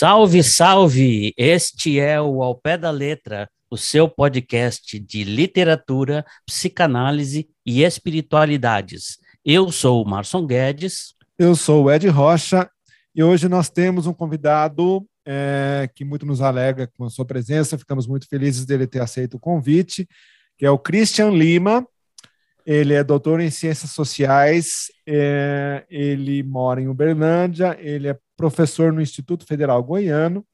[0.00, 1.34] Salve, salve!
[1.36, 9.18] Este é o Ao Pé da Letra, o seu podcast de literatura, psicanálise e espiritualidades.
[9.44, 11.14] Eu sou o Marson Guedes.
[11.36, 12.70] Eu sou o Ed Rocha
[13.12, 17.76] e hoje nós temos um convidado é, que muito nos alegra com a sua presença.
[17.76, 20.08] Ficamos muito felizes dele ter aceito o convite,
[20.56, 21.84] que é o Christian Lima.
[22.70, 29.00] Ele é doutor em ciências sociais, é, ele mora em Uberlândia, ele é professor no
[29.00, 30.44] Instituto Federal Goiano.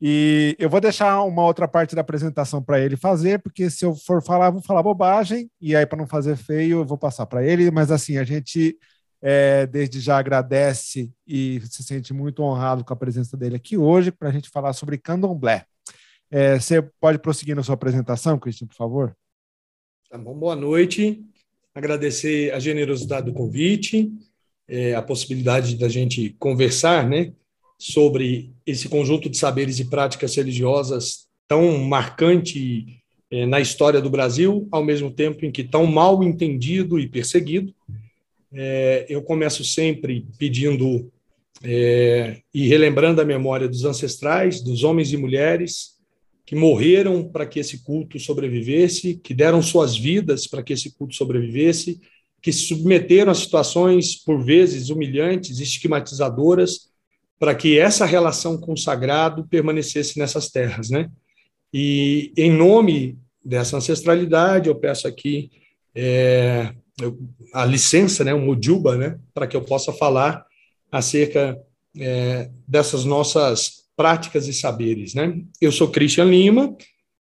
[0.00, 3.92] E eu vou deixar uma outra parte da apresentação para ele fazer, porque se eu
[3.92, 7.44] for falar, vou falar bobagem, e aí, para não fazer feio, eu vou passar para
[7.44, 7.72] ele.
[7.72, 8.78] Mas, assim, a gente
[9.20, 14.12] é, desde já agradece e se sente muito honrado com a presença dele aqui hoje,
[14.12, 15.64] para a gente falar sobre candomblé.
[16.30, 19.16] É, você pode prosseguir na sua apresentação, Cristian, por favor?
[20.08, 21.24] Tá bom, boa noite.
[21.74, 24.10] Agradecer a generosidade do convite
[24.72, 27.32] é, a possibilidade da gente conversar né,
[27.78, 32.86] sobre esse conjunto de saberes e práticas religiosas tão marcante
[33.30, 37.74] é, na história do Brasil, ao mesmo tempo em que tão mal entendido e perseguido.
[38.50, 41.10] É, eu começo sempre pedindo
[41.62, 45.91] é, e relembrando a memória dos ancestrais, dos homens e mulheres
[46.52, 51.14] que morreram para que esse culto sobrevivesse, que deram suas vidas para que esse culto
[51.14, 51.98] sobrevivesse
[52.42, 56.90] que se submeteram a situações, por vezes, humilhantes, estigmatizadoras,
[57.38, 61.08] para que essa relação com o sagrado permanecesse nessas terras, né?
[61.72, 65.50] E, em nome dessa ancestralidade, eu peço aqui
[65.94, 66.74] é,
[67.54, 70.44] a licença, né, o Mujuba, né, para que eu possa falar
[70.90, 71.58] acerca
[71.96, 75.40] é, dessas nossas práticas e saberes, né?
[75.60, 76.76] Eu sou Christian Lima,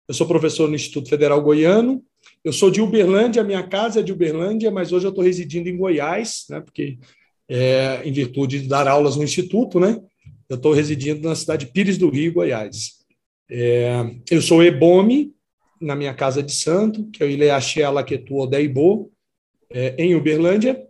[0.08, 2.02] eu sou professor no Instituto Federal Goiano,
[2.44, 5.76] eu sou de Uberlândia, minha casa é de Uberlândia, mas hoje eu estou residindo em
[5.76, 6.60] Goiás, né?
[6.60, 6.98] Porque
[7.48, 10.00] é, em virtude de dar aulas no instituto, né?
[10.48, 13.00] Eu estou residindo na cidade de Pires do Rio, Goiás.
[13.50, 15.32] É, eu sou Ebome,
[15.80, 19.10] na minha casa de santo, que é o Ileaxé Alaquetu Odeibo,
[19.70, 20.80] é, em Uberlândia,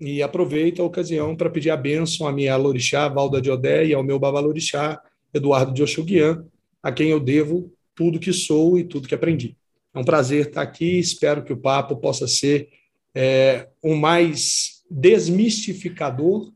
[0.00, 3.94] e aproveito a ocasião para pedir a bênção à minha Lorixá, Valda de Odé, e
[3.94, 5.00] ao meu Babalorixá,
[5.32, 6.44] Eduardo de Oxuguian,
[6.82, 9.56] a quem eu devo tudo que sou e tudo que aprendi.
[9.94, 10.98] É um prazer estar aqui.
[10.98, 12.68] Espero que o papo possa ser
[13.14, 16.52] é, o mais desmistificador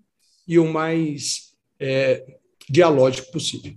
[0.46, 3.74] e o mais é, dialógico possível.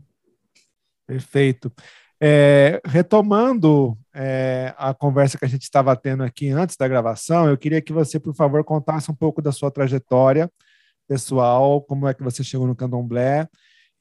[1.06, 1.72] Perfeito.
[2.20, 7.58] É, retomando é, a conversa que a gente estava tendo aqui antes da gravação, eu
[7.58, 10.52] queria que você, por favor, contasse um pouco da sua trajetória
[11.08, 13.48] pessoal, como é que você chegou no candomblé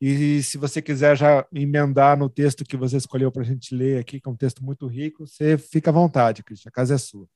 [0.00, 3.98] e se você quiser já emendar no texto que você escolheu para a gente ler
[3.98, 6.98] aqui, que é um texto muito rico, você fica à vontade, Cristian, a casa é
[6.98, 7.26] sua.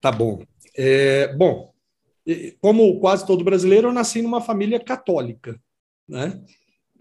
[0.00, 0.44] Tá bom.
[0.76, 1.72] É, bom,
[2.60, 5.58] como quase todo brasileiro, eu nasci numa família católica,
[6.08, 6.40] né?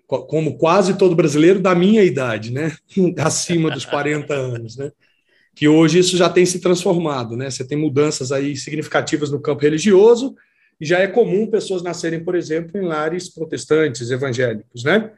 [0.06, 2.76] Como quase todo brasileiro da minha idade, né?
[3.18, 4.92] Acima dos 40 anos, né?
[5.56, 7.50] Que hoje isso já tem se transformado, né?
[7.50, 10.36] Você tem mudanças aí significativas no campo religioso,
[10.80, 15.12] e já é comum pessoas nascerem, por exemplo, em lares protestantes, evangélicos, né?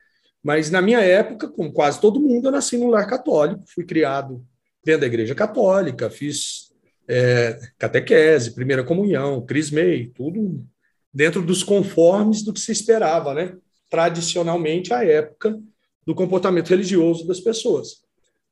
[0.44, 4.44] Mas na minha época, como quase todo mundo, eu nasci num lar católico, fui criado
[4.83, 6.71] dentro da igreja católica, fiz
[7.07, 10.66] é, catequese, primeira comunhão, crismei, tudo
[11.13, 13.55] dentro dos conformes do que se esperava, né?
[13.89, 15.59] Tradicionalmente, à época
[16.05, 18.01] do comportamento religioso das pessoas.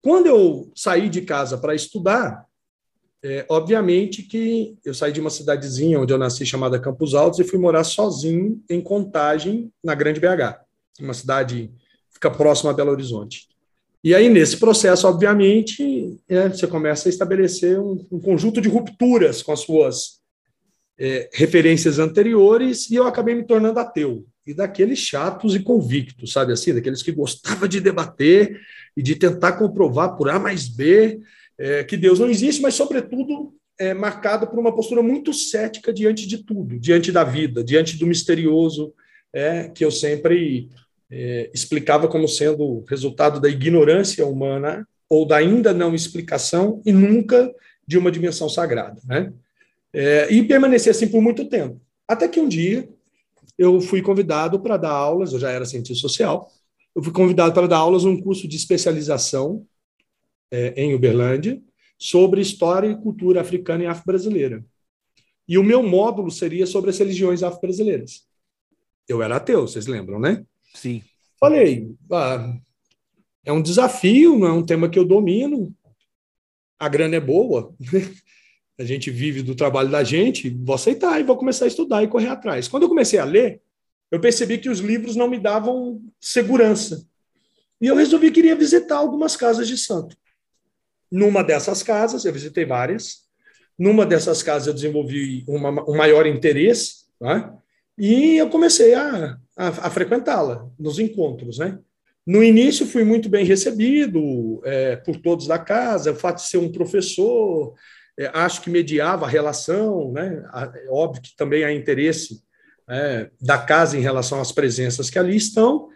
[0.02, 2.46] Quando eu saí de casa para estudar,
[3.22, 7.44] é, obviamente que eu saí de uma cidadezinha onde eu nasci, chamada Campos Altos, e
[7.44, 10.60] fui morar sozinho em Contagem, na Grande BH,
[11.02, 11.72] uma cidade
[12.08, 13.50] que fica próxima a Belo Horizonte.
[14.02, 19.42] E aí, nesse processo, obviamente, é, você começa a estabelecer um, um, conjunto de rupturas
[19.42, 20.20] com as suas
[20.98, 24.26] é, referências anteriores, e eu acabei me tornando ateu.
[24.48, 26.74] E daqueles chatos e convictos, sabe assim?
[26.74, 28.62] Daqueles que gostavam de debater
[28.96, 31.20] e de tentar comprovar por A mais B
[31.60, 36.26] é, que Deus não existe, mas, sobretudo, é marcado por uma postura muito cética diante
[36.26, 38.94] de tudo, diante da vida, diante do misterioso,
[39.34, 40.70] é, que eu sempre
[41.12, 47.54] é, explicava como sendo resultado da ignorância humana ou da ainda não explicação e nunca
[47.86, 49.02] de uma dimensão sagrada.
[49.06, 49.34] Né?
[49.94, 51.82] É, e permaneci assim por muito tempo.
[52.08, 52.88] Até que um dia
[53.58, 56.50] eu fui convidado para dar aulas, eu já era cientista social,
[56.96, 59.66] eu fui convidado para dar aulas num curso de especialização
[60.52, 61.62] é, em Uberlândia,
[61.98, 64.66] sobre história e cultura africana e afro-brasileira.
[65.48, 68.28] E o meu módulo seria sobre as religiões afro-brasileiras.
[69.08, 70.46] Eu era ateu, vocês lembram, né?
[70.74, 71.02] Sim.
[71.40, 72.56] Falei, ah,
[73.44, 75.76] é um desafio, não é um tema que eu domino.
[76.78, 77.74] A grana é boa,
[78.78, 82.08] a gente vive do trabalho da gente, vou aceitar e vou começar a estudar e
[82.08, 82.68] correr atrás.
[82.68, 83.62] Quando eu comecei a ler,
[84.12, 87.06] eu percebi que os livros não me davam segurança.
[87.82, 90.16] E eu resolvi que iria visitar algumas casas de santo.
[91.12, 93.30] Numa dessas casas, eu visitei várias,
[93.78, 97.52] numa dessas casas eu desenvolvi uma, um maior interesse, né?
[97.98, 101.60] e eu comecei a, a, a frequentá-la nos encontros.
[101.60, 101.80] Né?
[102.28, 106.58] No início fui muito bem recebido é, por todos da casa, o fato de ser
[106.58, 107.74] um professor,
[108.20, 110.44] é, acho que mediava a relação, né?
[110.76, 112.44] É óbvio que também há interesse
[112.90, 115.88] é, da casa em relação às presenças que ali estão,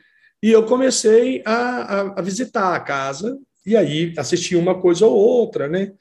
[0.41, 5.13] e eu comecei a, a, a visitar a casa, e aí assisti uma coisa ou
[5.13, 5.93] outra, né?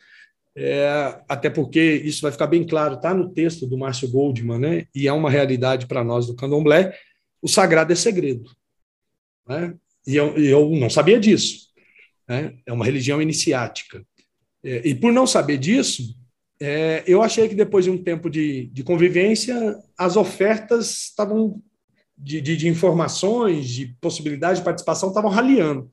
[0.54, 4.86] É, até porque isso vai ficar bem claro, está no texto do Márcio Goldman, né?
[4.94, 6.94] E é uma realidade para nós do candomblé.
[7.40, 8.50] O sagrado é segredo.
[9.48, 9.74] Né?
[10.06, 11.68] E eu, eu não sabia disso.
[12.28, 12.54] Né?
[12.66, 14.04] É uma religião iniciática.
[14.62, 16.14] É, e por não saber disso,
[16.60, 21.60] é, eu achei que depois de um tempo de, de convivência, as ofertas estavam
[22.16, 25.90] de, de, de, informações, de possibilidade de participação, estavam raliando.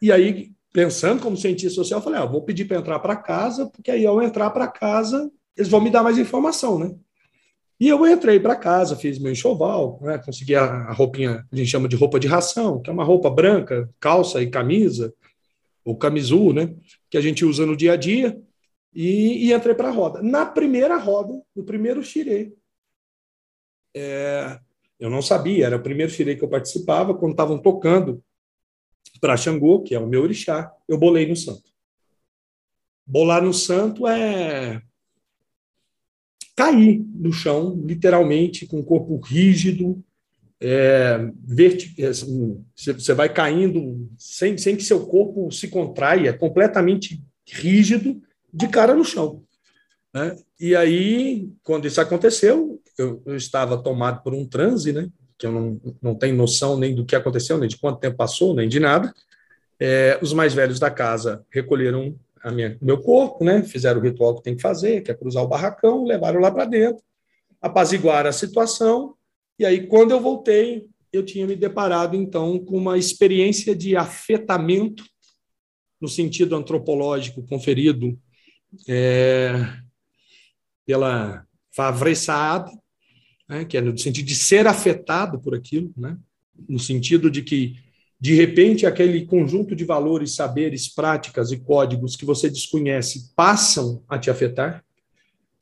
[0.00, 3.90] E aí, pensando como cientista social, falei: ah, vou pedir para entrar para casa, porque
[3.90, 6.94] aí ao entrar para casa, eles vão me dar mais informação, né?
[7.80, 10.18] E eu entrei para casa, fiz meu enxoval, né?
[10.18, 13.30] consegui a, a roupinha, a gente chama de roupa de ração, que é uma roupa
[13.30, 15.14] branca, calça e camisa,
[15.84, 16.74] ou camisul, né?
[17.08, 18.36] que a gente usa no dia a dia,
[18.92, 20.20] e, e entrei para a roda.
[20.20, 22.52] Na primeira roda, no primeiro xirê,
[23.94, 24.58] é,
[24.98, 28.20] eu não sabia, era o primeiro xirê que eu participava, quando estavam tocando
[29.20, 31.70] para Xangô, que é o meu orixá, eu bolei no santo.
[33.06, 34.82] Bolar no santo é
[36.54, 40.02] cair no chão, literalmente, com o corpo rígido,
[40.60, 41.94] é, verti...
[42.02, 48.20] É, assim, você vai caindo sem, sem que seu corpo se contraia, completamente rígido,
[48.52, 49.44] de cara no chão.
[50.12, 50.36] Né?
[50.58, 55.08] E aí, quando isso aconteceu, eu, eu, estava tomado por um transe, né?
[55.38, 58.54] Que eu não, não tenho noção nem do que aconteceu, nem de quanto tempo passou,
[58.54, 59.14] nem de nada.
[59.78, 63.62] É, os mais velhos da casa recolheram a minha, meu corpo, né?
[63.62, 66.64] fizeram o ritual que tem que fazer, que é cruzar o barracão, levaram lá para
[66.64, 67.02] dentro,
[67.60, 69.14] apaziguaram a situação,
[69.58, 75.04] e aí, quando eu voltei, eu tinha me deparado, então, com uma experiência de afetamento,
[76.00, 78.16] no sentido antropológico conferido
[78.88, 79.50] é,
[80.86, 82.14] pela Favre
[83.48, 86.16] né, que é no sentido de ser afetado por aquilo, né,
[86.68, 87.76] no sentido de que,
[88.20, 94.18] de repente, aquele conjunto de valores, saberes, práticas e códigos que você desconhece passam a
[94.18, 94.84] te afetar.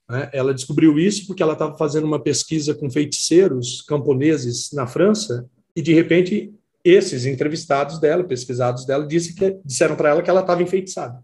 [0.09, 0.31] Né?
[0.33, 5.83] Ela descobriu isso porque ela estava fazendo uma pesquisa com feiticeiros camponeses na França e,
[5.83, 6.53] de repente,
[6.83, 11.23] esses entrevistados dela, pesquisados dela, disse que, disseram para ela que ela estava enfeitiçada.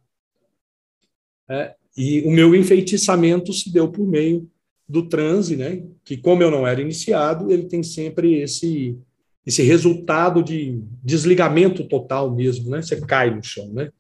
[1.49, 4.51] É, e o meu enfeitiçamento se deu por meio
[4.93, 5.83] do transe, né?
[6.05, 8.95] Que como eu não era iniciado, ele tem sempre esse
[9.45, 12.81] esse resultado de desligamento total mesmo, né?
[12.81, 13.91] Você cai no chão, né?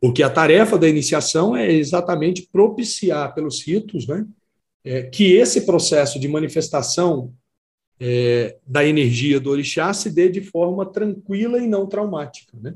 [0.00, 4.24] Porque a tarefa da iniciação é exatamente propiciar pelos ritos, né?
[4.82, 7.34] É, que esse processo de manifestação
[8.00, 12.74] é, da energia do orixá se dê de forma tranquila e não traumática, né?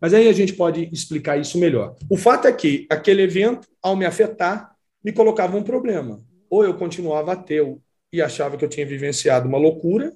[0.00, 1.94] Mas aí a gente pode explicar isso melhor.
[2.10, 4.74] O fato é que aquele evento, ao me afetar,
[5.04, 6.20] me colocava um problema.
[6.52, 7.80] Ou eu continuava ateu
[8.12, 10.14] e achava que eu tinha vivenciado uma loucura,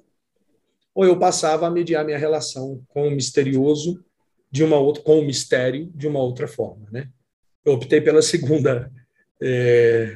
[0.93, 4.05] ou eu passava a mediar minha relação com o misterioso
[4.51, 7.09] de uma outra, com o mistério de uma outra forma, né?
[7.65, 8.91] Eu optei pela segunda
[9.41, 10.15] é,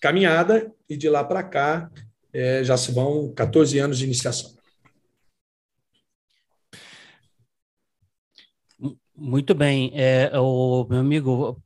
[0.00, 1.90] caminhada e de lá para cá
[2.32, 4.54] é, já se vão 14 anos de iniciação.
[9.16, 9.90] Muito bem.
[9.94, 11.60] É, o meu amigo,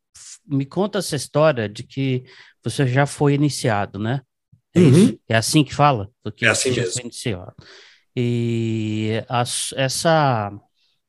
[0.47, 2.25] me conta essa história de que
[2.63, 4.23] você já foi iniciado, né?
[4.75, 5.19] É, uhum.
[5.29, 6.11] é assim que fala?
[6.23, 6.93] Porque é assim mesmo.
[6.93, 7.55] Foi iniciado.
[8.15, 9.43] E a,
[9.77, 10.53] essa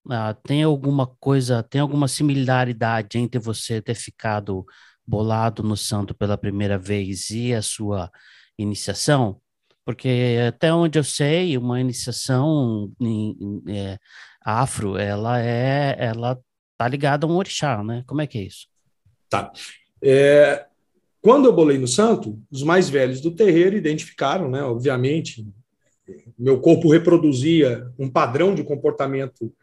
[0.09, 4.65] ah, tem alguma coisa, tem alguma similaridade entre você ter ficado
[5.05, 8.11] bolado no santo pela primeira vez e a sua
[8.57, 9.39] iniciação?
[9.85, 13.97] Porque até onde eu sei, uma iniciação em, em, é,
[14.43, 16.39] afro, ela é, ela
[16.77, 18.03] tá ligada a um orixá, né?
[18.07, 18.67] Como é que é isso?
[19.29, 19.51] Tá.
[20.01, 20.65] É,
[21.21, 24.63] quando eu bolei no santo, os mais velhos do terreiro identificaram, né?
[24.63, 25.45] Obviamente,
[26.37, 29.53] meu corpo reproduzia um padrão de comportamento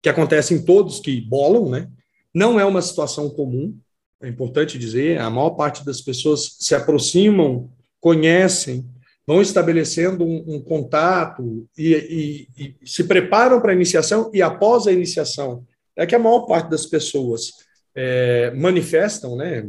[0.00, 1.90] que acontece em todos que bolam, né?
[2.32, 3.76] Não é uma situação comum,
[4.22, 7.70] é importante dizer, a maior parte das pessoas se aproximam,
[8.00, 8.88] conhecem,
[9.26, 14.86] vão estabelecendo um, um contato e, e, e, se preparam para a iniciação e após
[14.86, 17.52] a iniciação é que a maior parte das pessoas
[17.94, 19.68] é, manifestam, né,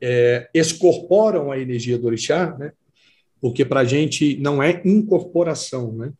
[0.00, 2.72] é, excorporam a energia do orixá, né,
[3.40, 6.12] porque para a gente não é incorporação, né,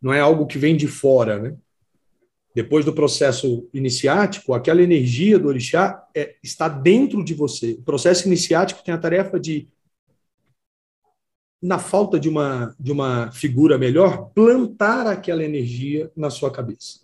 [0.00, 1.56] não é algo que vem de fora, né?
[2.54, 7.72] Depois do processo iniciático, aquela energia do orixá é, está dentro de você.
[7.72, 9.68] O processo iniciático tem a tarefa de,
[11.62, 17.00] na falta de uma, de uma figura melhor, plantar aquela energia na sua cabeça.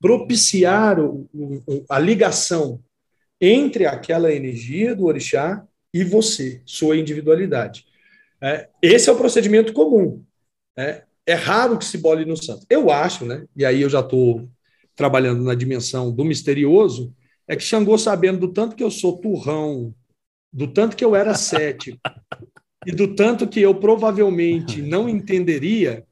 [0.00, 2.82] Propiciar o, o, a ligação
[3.40, 7.86] entre aquela energia do orixá e você, sua individualidade.
[8.40, 10.22] É, esse é o procedimento comum.
[10.76, 12.66] É, é raro que se bole no santo.
[12.68, 13.44] Eu acho, né?
[13.56, 14.48] E aí eu já estou
[14.94, 17.14] trabalhando na dimensão do misterioso,
[17.48, 19.94] é que Xangô, sabendo do tanto que eu sou turrão,
[20.52, 21.98] do tanto que eu era cético,
[22.86, 26.04] e do tanto que eu provavelmente não entenderia,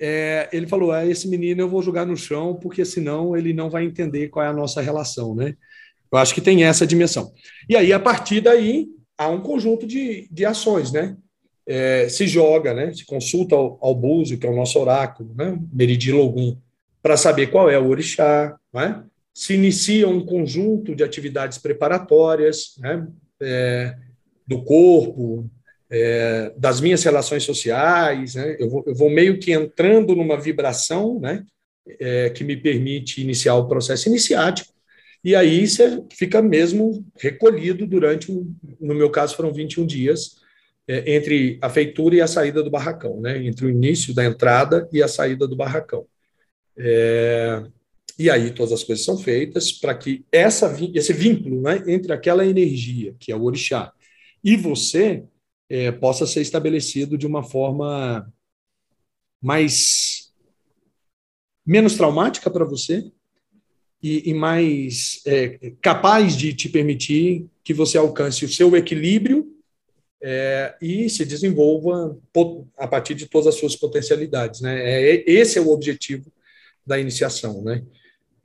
[0.00, 3.68] é, ele falou: ah, esse menino eu vou jogar no chão, porque senão ele não
[3.68, 5.56] vai entender qual é a nossa relação, né?
[6.10, 7.32] Eu acho que tem essa dimensão.
[7.68, 11.16] E aí, a partir daí, há um conjunto de, de ações, né?
[11.68, 15.56] é, se joga, né, se consulta ao, ao Búzio, que é o nosso oráculo, né,
[15.70, 16.56] Meridi Logum,
[17.02, 19.04] para saber qual é o orixá, né?
[19.34, 23.06] se inicia um conjunto de atividades preparatórias né,
[23.40, 23.94] é,
[24.46, 25.48] do corpo,
[25.90, 31.20] é, das minhas relações sociais, né, eu, vou, eu vou meio que entrando numa vibração
[31.20, 31.44] né,
[32.00, 34.72] é, que me permite iniciar o processo iniciático,
[35.24, 38.30] e aí você fica mesmo recolhido durante,
[38.80, 40.36] no meu caso foram 21 dias,
[40.86, 43.44] é, entre a feitura e a saída do barracão, né?
[43.44, 46.06] entre o início da entrada e a saída do barracão.
[46.76, 47.62] É,
[48.18, 52.46] e aí todas as coisas são feitas para que essa, esse vínculo né, entre aquela
[52.46, 53.92] energia, que é o orixá,
[54.42, 55.24] e você
[55.68, 58.32] é, possa ser estabelecido de uma forma
[59.42, 60.32] mais
[61.66, 63.12] menos traumática para você
[64.02, 69.46] e, e mais é, capaz de te permitir que você alcance o seu equilíbrio
[70.22, 72.16] é, e se desenvolva
[72.76, 74.60] a partir de todas as suas potencialidades.
[74.60, 74.80] Né?
[74.80, 76.32] É, esse é o objetivo
[76.86, 77.62] da iniciação.
[77.62, 77.82] Né?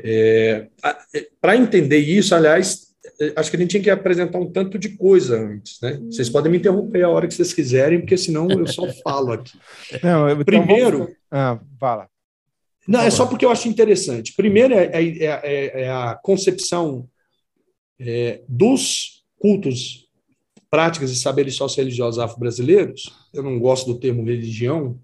[0.02, 0.68] É,
[1.14, 4.78] é Para entender isso, aliás, é, acho que a gente tinha que apresentar um tanto
[4.78, 5.80] de coisa antes.
[5.82, 6.00] Né?
[6.06, 9.58] Vocês podem me interromper a hora que vocês quiserem, porque senão eu só falo aqui.
[10.02, 11.00] Não, então Primeiro.
[11.00, 11.16] Vamos...
[11.32, 12.13] Ah, fala.
[12.88, 14.34] Não, é só porque eu acho interessante.
[14.34, 17.08] Primeiro é, é, é, é a concepção
[18.48, 20.04] dos cultos
[20.74, 25.00] práticas e saberes socioreligiosos afro-brasileiros, eu não gosto do termo religião,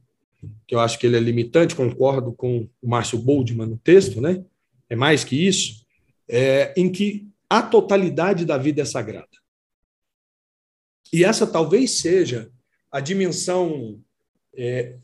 [0.66, 4.44] que eu acho que ele é limitante, concordo com o Márcio Boldman no texto, né?
[4.90, 5.86] É mais que isso,
[6.28, 9.28] é, em que a totalidade da vida é sagrada.
[11.14, 12.50] E essa talvez seja
[12.92, 14.00] a dimensão
[14.56, 14.96] é,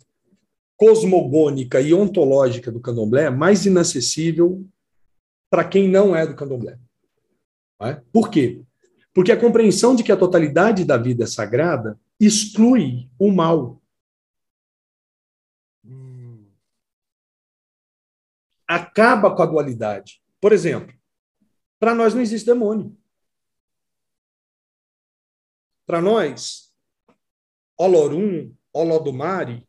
[0.77, 4.65] cosmogônica e ontológica do candomblé mais inacessível
[5.50, 6.77] para quem não é do candomblé.
[7.82, 8.01] É?
[8.12, 8.63] Por quê?
[9.13, 13.82] Porque a compreensão de que a totalidade da vida é sagrada exclui o mal.
[18.67, 20.22] Acaba com a dualidade.
[20.41, 20.94] Por exemplo,
[21.79, 22.98] para nós não existe demônio.
[25.86, 26.74] Para nós,
[27.77, 29.67] Olorum, Olodumare,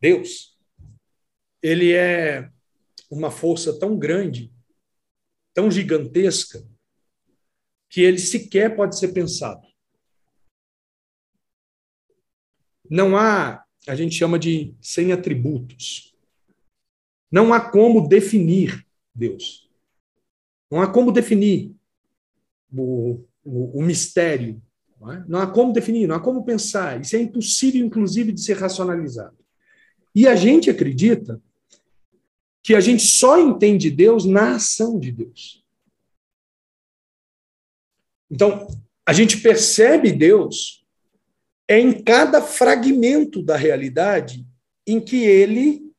[0.00, 0.58] Deus,
[1.62, 2.50] ele é
[3.10, 4.52] uma força tão grande,
[5.54, 6.66] tão gigantesca,
[7.90, 9.66] que ele sequer pode ser pensado.
[12.90, 16.14] Não há, a gente chama de sem atributos.
[17.30, 19.68] Não há como definir Deus.
[20.70, 21.74] Não há como definir
[22.72, 24.62] o, o, o mistério.
[25.00, 25.24] Não, é?
[25.28, 27.00] não há como definir, não há como pensar.
[27.00, 29.36] Isso é impossível, inclusive, de ser racionalizado.
[30.18, 31.40] E a gente acredita
[32.60, 35.64] que a gente só entende Deus na ação de Deus.
[38.28, 38.66] Então,
[39.06, 40.84] a gente percebe Deus
[41.68, 44.44] em cada fragmento da realidade
[44.84, 45.94] em que ele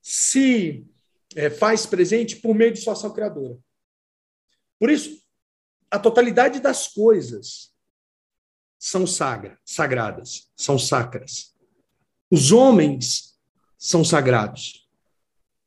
[0.00, 0.86] se
[1.34, 3.58] é, faz presente por meio de sua ação criadora.
[4.78, 5.20] Por isso,
[5.90, 7.74] a totalidade das coisas
[8.78, 11.52] são sagra, sagradas, são sacras.
[12.30, 13.29] Os homens
[13.80, 14.86] são sagrados.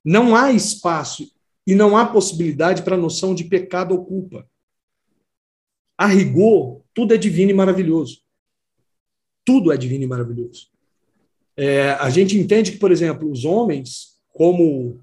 [0.05, 1.29] Não há espaço
[1.67, 4.47] e não há possibilidade para a noção de pecado ou culpa
[5.97, 8.19] a rigor, tudo é divino e maravilhoso.
[9.45, 10.67] Tudo é divino e maravilhoso.
[11.55, 15.01] É, a gente entende que, por exemplo, os homens, como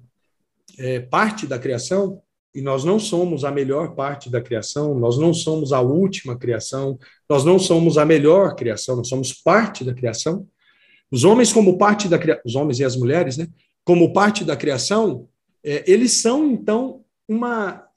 [0.77, 2.21] é, parte da criação,
[2.53, 6.99] e nós não somos a melhor parte da criação, nós não somos a última criação,
[7.29, 10.47] nós não somos a melhor criação, nós somos parte da criação.
[11.11, 13.47] Os homens, como parte da os homens e as mulheres, né,
[13.83, 15.27] como parte da criação,
[15.63, 17.87] é, eles são, então, uma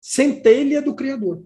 [0.00, 1.44] centelha do Criador.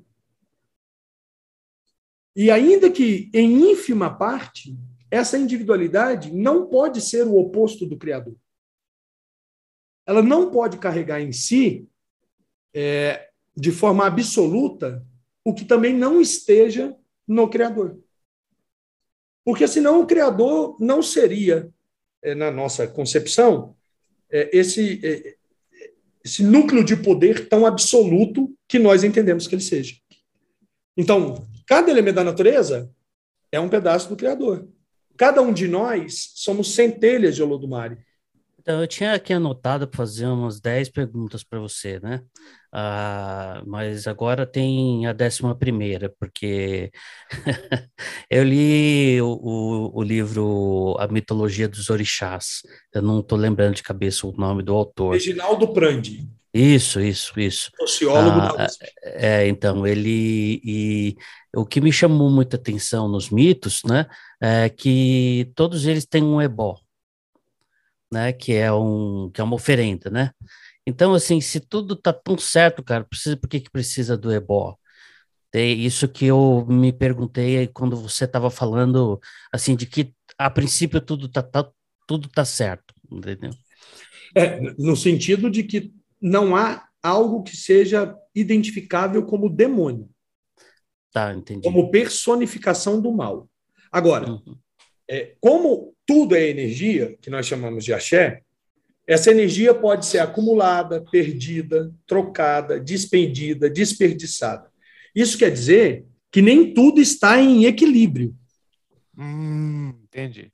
[2.37, 4.77] E ainda que em ínfima parte,
[5.11, 8.37] essa individualidade não pode ser o oposto do Criador.
[10.07, 11.89] Ela não pode carregar em si,
[12.75, 15.07] é, de forma absoluta,
[15.45, 18.02] o que também não esteja no Criador.
[19.45, 21.69] Porque senão o Criador não seria,
[22.23, 23.75] é, na nossa concepção,
[24.31, 25.35] é, esse, é,
[26.25, 29.97] esse núcleo de poder tão absoluto que nós entendemos que ele seja.
[30.97, 32.91] Então, cada elemento da natureza
[33.51, 34.69] é um pedaço do Criador.
[35.17, 37.99] Cada um de nós somos centelhas de Olodumare.
[38.63, 42.23] Então, eu tinha aqui anotado para fazer umas 10 perguntas para você, né?
[42.73, 46.93] Ah, mas agora tem a décima primeira, porque
[48.31, 52.63] eu li o, o, o, livro A Mitologia dos Orixás.
[52.95, 55.15] Eu não estou lembrando de cabeça o nome do autor.
[55.15, 56.31] Reginaldo Prandi.
[56.55, 57.71] Isso, isso, isso.
[57.81, 58.87] Sociólogo ah, da USP.
[59.03, 60.61] É, então, ele.
[60.65, 61.17] E,
[61.57, 64.07] o que me chamou muita atenção nos mitos, né,
[64.41, 66.77] é que todos eles têm um ebó,
[68.13, 70.31] né, que é, um, que é uma oferenda, né?
[70.87, 74.77] Então, assim, se tudo tá tão certo, cara, precisa, por que, que precisa do ebó?
[75.55, 79.21] É isso que eu me perguntei quando você estava falando,
[79.53, 81.71] assim, de que a princípio tudo tá, tá,
[82.07, 83.51] tudo tá certo, entendeu?
[84.35, 90.09] É, no sentido de que não há algo que seja identificável como demônio.
[91.13, 91.63] Tá, entendi.
[91.63, 93.49] Como personificação do mal.
[93.91, 94.57] Agora, uhum.
[95.09, 98.43] é, como tudo é energia, que nós chamamos de axé,
[99.07, 104.71] essa energia pode ser acumulada, perdida, trocada, despendida, desperdiçada.
[105.15, 108.37] Isso quer dizer que nem tudo está em equilíbrio.
[109.17, 110.53] Hum, entendi.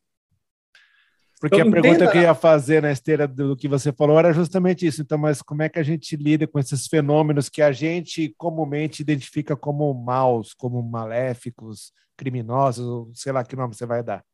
[1.40, 2.12] Porque então, a pergunta entenda...
[2.12, 5.02] que eu ia fazer na esteira do que você falou era justamente isso.
[5.02, 9.02] Então, mas como é que a gente lida com esses fenômenos que a gente comumente
[9.02, 14.24] identifica como maus, como maléficos, criminosos, sei lá que nome você vai dar?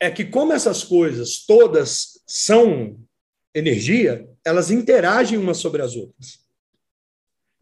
[0.00, 2.98] É que como essas coisas todas são
[3.54, 6.44] energia, elas interagem umas sobre as outras.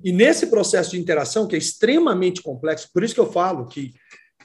[0.02, 3.92] E nesse processo de interação, que é extremamente complexo, por isso que eu falo que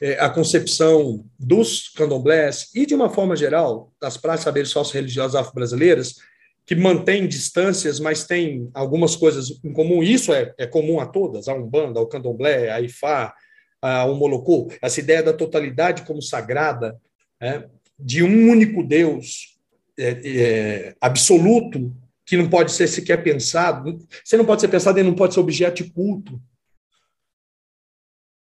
[0.00, 6.16] é, a concepção dos candomblés e, de uma forma geral, das práticas saberes sócio-religiosas afro-brasileiras,
[6.64, 10.02] que mantém distâncias, mas tem algumas coisas em comum.
[10.02, 13.34] Isso é, é comum a todas, a Umbanda, ao Candomblé, a Ifá,
[13.80, 14.70] ao Molocô.
[14.82, 16.96] Essa ideia da totalidade como sagrada,
[17.40, 17.66] é,
[17.98, 19.58] de um único Deus,
[19.98, 23.98] é, é, absoluto que não pode ser sequer pensado.
[24.24, 26.40] Você não pode ser pensado e não pode ser objeto de culto.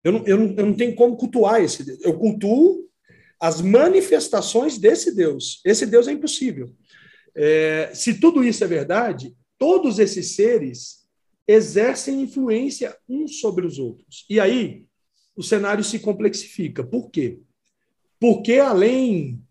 [0.04, 2.00] Eu não, eu, não, eu não tenho como cultuar esse Deus.
[2.02, 2.90] Eu cultuo
[3.40, 5.62] as manifestações desse Deus.
[5.64, 6.74] Esse Deus é impossível.
[7.36, 11.06] É, se tudo isso é verdade, todos esses seres
[11.48, 14.26] exercem influência uns sobre os outros.
[14.30, 14.86] E aí
[15.36, 16.84] o cenário se complexifica.
[16.84, 17.40] Por quê?
[18.20, 19.45] Porque além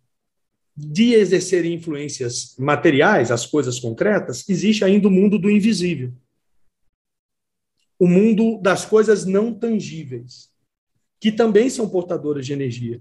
[0.76, 6.12] de exercer influências materiais, as coisas concretas, existe ainda o mundo do invisível.
[7.98, 10.50] O mundo das coisas não tangíveis,
[11.20, 13.00] que também são portadoras de energia.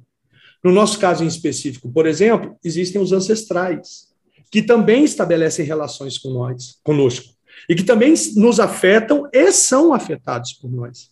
[0.64, 4.14] No nosso caso em específico, por exemplo, existem os ancestrais,
[4.52, 7.34] que também estabelecem relações com nós, conosco,
[7.68, 11.12] e que também nos afetam e são afetados por nós.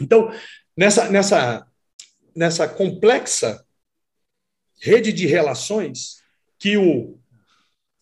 [0.00, 0.30] Então,
[0.76, 1.66] nessa, nessa,
[2.34, 3.64] nessa complexa
[4.80, 6.22] rede de relações
[6.58, 7.18] que o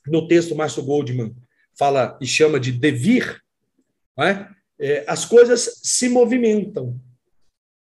[0.06, 1.34] no texto Márcio Goldman
[1.78, 3.40] fala e chama de devir,
[4.18, 4.48] é?
[4.78, 7.00] É, as coisas se movimentam.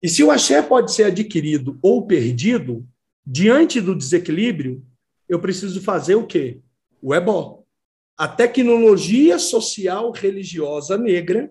[0.03, 2.87] E se o axé pode ser adquirido ou perdido,
[3.26, 4.85] diante do desequilíbrio,
[5.29, 6.61] eu preciso fazer o quê?
[7.00, 7.64] O ebó.
[8.16, 11.50] A tecnologia social religiosa negra,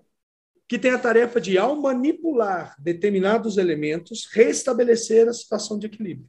[0.68, 6.28] que tem a tarefa de, ao manipular determinados elementos, restabelecer a situação de equilíbrio.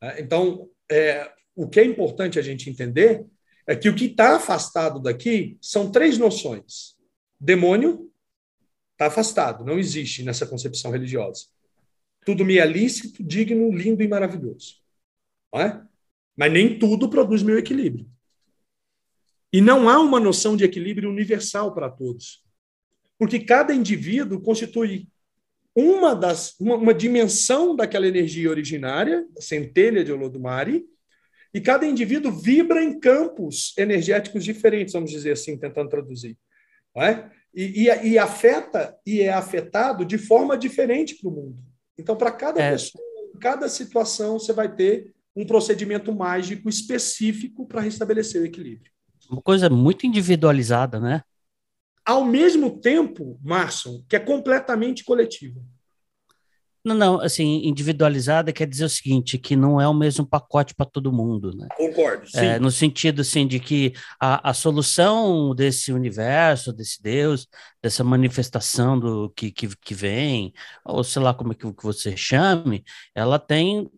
[0.00, 3.26] É, então, é, o que é importante a gente entender
[3.66, 6.96] é que o que está afastado daqui são três noções.
[7.38, 8.10] Demônio
[8.92, 11.46] está afastado, não existe nessa concepção religiosa.
[12.24, 14.76] Tudo me é lícito, digno, lindo e maravilhoso.
[15.54, 15.80] É?
[16.36, 18.08] Mas nem tudo produz meu equilíbrio.
[19.52, 22.44] E não há uma noção de equilíbrio universal para todos.
[23.18, 25.08] Porque cada indivíduo constitui
[25.74, 30.84] uma, das, uma, uma dimensão daquela energia originária, centelha de Olodumare,
[31.52, 36.38] e cada indivíduo vibra em campos energéticos diferentes, vamos dizer assim, tentando traduzir.
[36.94, 37.30] Não é?
[37.54, 41.58] E, e, e afeta e é afetado de forma diferente para o mundo.
[41.98, 42.70] Então, para cada é.
[42.70, 43.02] pessoa,
[43.40, 48.90] cada situação, você vai ter um procedimento mágico específico para restabelecer o equilíbrio.
[49.28, 51.22] Uma coisa muito individualizada, né?
[52.10, 55.60] Ao mesmo tempo, Marson, que é completamente coletiva.
[56.84, 60.86] Não, não, assim, individualizada quer dizer o seguinte, que não é o mesmo pacote para
[60.86, 61.68] todo mundo, né?
[61.76, 62.38] Concordo, sim.
[62.38, 67.46] É, no sentido, assim, de que a, a solução desse universo, desse Deus,
[67.82, 72.16] dessa manifestação do que, que, que vem, ou sei lá como é que, que você
[72.16, 72.82] chame,
[73.14, 73.88] ela tem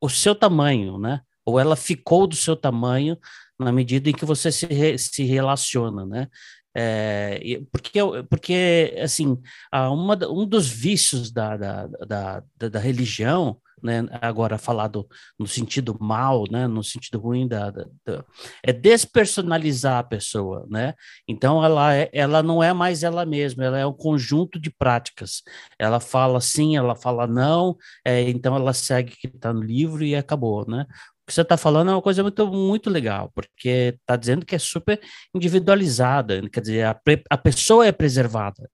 [0.00, 1.20] o seu tamanho, né?
[1.44, 3.18] Ou ela ficou do seu tamanho
[3.58, 6.28] na medida em que você se, re, se relaciona, né?
[6.74, 9.36] É, porque, porque, assim,
[9.72, 16.44] uma, um dos vícios da, da, da, da, religião, né, agora falado no sentido mal,
[16.50, 18.24] né, no sentido ruim, da, da, da,
[18.62, 20.94] é despersonalizar a pessoa, né?
[21.26, 25.42] Então, ela, é, ela não é mais ela mesma, ela é um conjunto de práticas.
[25.78, 30.04] Ela fala sim, ela fala não, é, então ela segue o que está no livro
[30.04, 30.86] e acabou, né?
[31.30, 34.58] Que você está falando é uma coisa muito, muito legal, porque está dizendo que é
[34.58, 35.00] super
[35.32, 38.68] individualizada, quer dizer, a, a pessoa é preservada,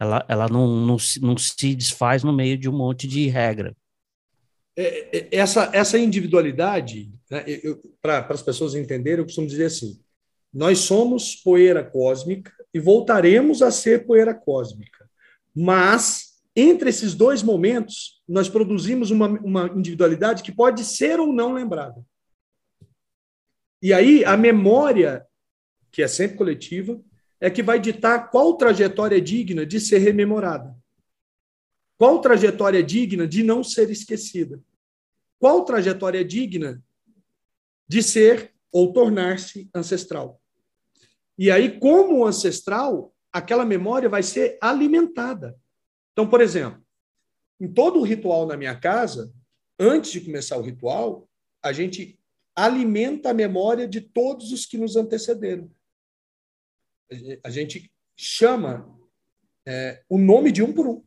[0.00, 3.76] ela, ela não, não, não se desfaz no meio de um monte de regra.
[4.76, 7.44] É, é, essa, essa individualidade, né,
[8.02, 10.00] para as pessoas entenderem, eu costumo dizer assim:
[10.52, 15.08] nós somos poeira cósmica e voltaremos a ser poeira cósmica,
[15.54, 16.27] mas
[16.60, 22.04] entre esses dois momentos, nós produzimos uma, uma individualidade que pode ser ou não lembrada.
[23.80, 25.24] E aí, a memória,
[25.92, 27.00] que é sempre coletiva,
[27.40, 30.76] é que vai ditar qual trajetória é digna de ser rememorada.
[31.96, 34.60] Qual trajetória é digna de não ser esquecida?
[35.38, 36.82] Qual trajetória é digna
[37.86, 40.40] de ser ou tornar-se ancestral?
[41.38, 45.56] E aí, como ancestral, aquela memória vai ser alimentada.
[46.18, 46.84] Então, por exemplo,
[47.60, 49.32] em todo o ritual na minha casa,
[49.78, 51.28] antes de começar o ritual,
[51.62, 52.18] a gente
[52.56, 55.70] alimenta a memória de todos os que nos antecederam.
[57.44, 58.98] A gente chama
[59.64, 61.04] é, o nome de um por um.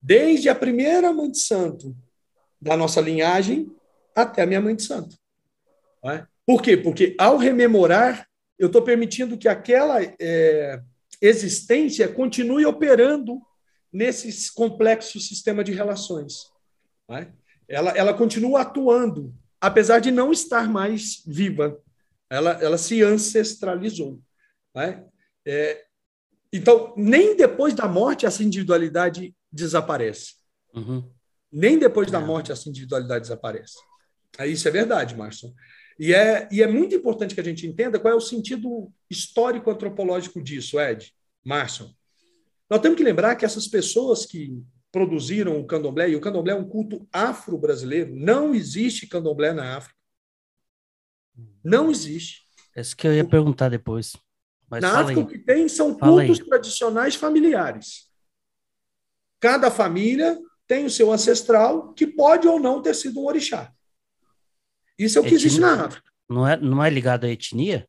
[0.00, 1.96] Desde a primeira mãe de santo
[2.60, 3.74] da nossa linhagem
[4.14, 5.18] até a minha mãe de santo.
[6.04, 6.24] É?
[6.46, 6.76] Por quê?
[6.76, 10.80] Porque ao rememorar, eu estou permitindo que aquela é,
[11.20, 13.40] existência continue operando
[13.92, 16.50] nesse complexo sistema de relações.
[17.08, 17.32] Né?
[17.68, 21.80] Ela, ela continua atuando, apesar de não estar mais viva.
[22.28, 24.20] Ela, ela se ancestralizou.
[24.74, 25.04] Né?
[25.46, 25.84] É,
[26.52, 30.34] então, nem depois da morte essa individualidade desaparece.
[30.74, 31.10] Uhum.
[31.50, 32.24] Nem depois da é.
[32.24, 33.76] morte essa individualidade desaparece.
[34.44, 35.54] Isso é verdade, Márcio.
[35.98, 39.70] E é, e é muito importante que a gente entenda qual é o sentido histórico
[39.70, 41.12] antropológico disso, Ed,
[41.44, 41.90] Márcio.
[42.68, 46.56] Nós temos que lembrar que essas pessoas que produziram o candomblé, e o candomblé é
[46.56, 49.96] um culto afro-brasileiro, não existe candomblé na África.
[51.62, 52.42] Não existe.
[52.74, 54.16] É isso que eu ia perguntar depois.
[54.68, 55.26] Mas na África, aí.
[55.26, 58.10] o que tem são cultos tradicionais familiares.
[59.38, 63.72] Cada família tem o seu ancestral, que pode ou não ter sido um orixá.
[64.98, 66.10] Isso é o que etnia, existe na África.
[66.28, 67.86] Não é, não é ligado à etnia?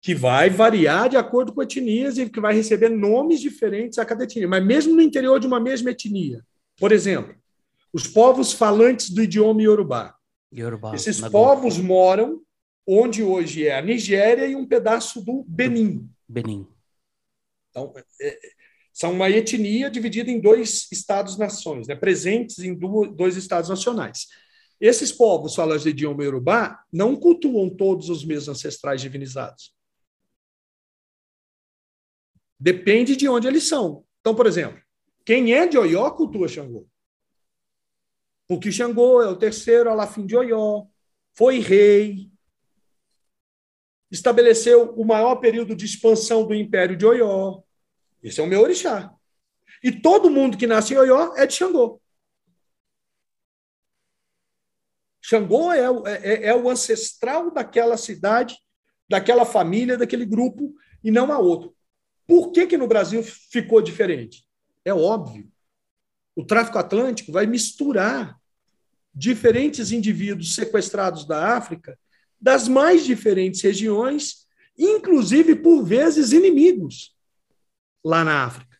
[0.00, 4.24] Que vai variar de acordo com etnias e que vai receber nomes diferentes a cada
[4.24, 4.46] etnia.
[4.46, 6.44] Mas mesmo no interior de uma mesma etnia.
[6.78, 7.34] Por exemplo,
[7.92, 10.14] os povos falantes do idioma Yorubá.
[10.54, 12.42] Yorubá Esses povos moram
[12.86, 16.08] onde hoje é a Nigéria e um pedaço do Benin.
[16.28, 16.66] Benin.
[17.70, 18.38] Então, é,
[18.92, 22.74] são uma etnia dividida em dois estados-nações, né, presentes em
[23.14, 24.28] dois estados nacionais.
[24.80, 29.74] Esses povos falantes de idioma Yorubá não cultuam todos os mesmos ancestrais divinizados.
[32.58, 34.04] Depende de onde eles são.
[34.20, 34.80] Então, por exemplo,
[35.24, 36.86] quem é de Oió cultua Xangô.
[38.46, 40.84] Porque Xangô é o terceiro alafim de Oió,
[41.34, 42.30] foi rei,
[44.10, 47.60] estabeleceu o maior período de expansão do Império de Oió.
[48.22, 49.12] Esse é o meu orixá.
[49.82, 52.00] E todo mundo que nasce em Oió é de Xangô.
[55.28, 55.80] Xangô é,
[56.22, 58.56] é, é o ancestral daquela cidade,
[59.08, 61.74] daquela família, daquele grupo, e não a outro.
[62.28, 64.46] Por que, que no Brasil ficou diferente?
[64.84, 65.50] É óbvio.
[66.36, 68.38] O tráfico atlântico vai misturar
[69.12, 71.98] diferentes indivíduos sequestrados da África
[72.40, 74.46] das mais diferentes regiões,
[74.78, 77.16] inclusive por vezes inimigos
[78.04, 78.78] lá na África.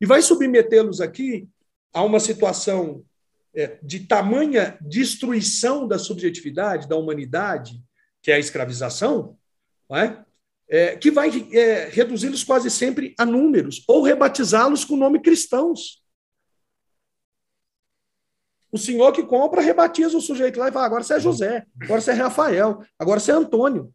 [0.00, 1.48] E vai submetê-los aqui
[1.92, 3.13] a uma situação é,
[3.82, 7.80] de tamanha destruição da subjetividade, da humanidade,
[8.22, 9.38] que é a escravização,
[9.90, 10.24] é?
[10.66, 16.02] É, que vai é, reduzi-los quase sempre a números, ou rebatizá-los com o nome cristãos.
[18.72, 22.00] O senhor que compra rebatiza o sujeito lá e fala: agora você é José, agora
[22.00, 23.94] você é Rafael, agora você é Antônio.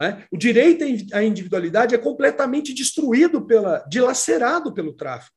[0.00, 0.26] É?
[0.32, 0.82] O direito
[1.14, 5.36] à individualidade é completamente destruído, pela, dilacerado pelo tráfico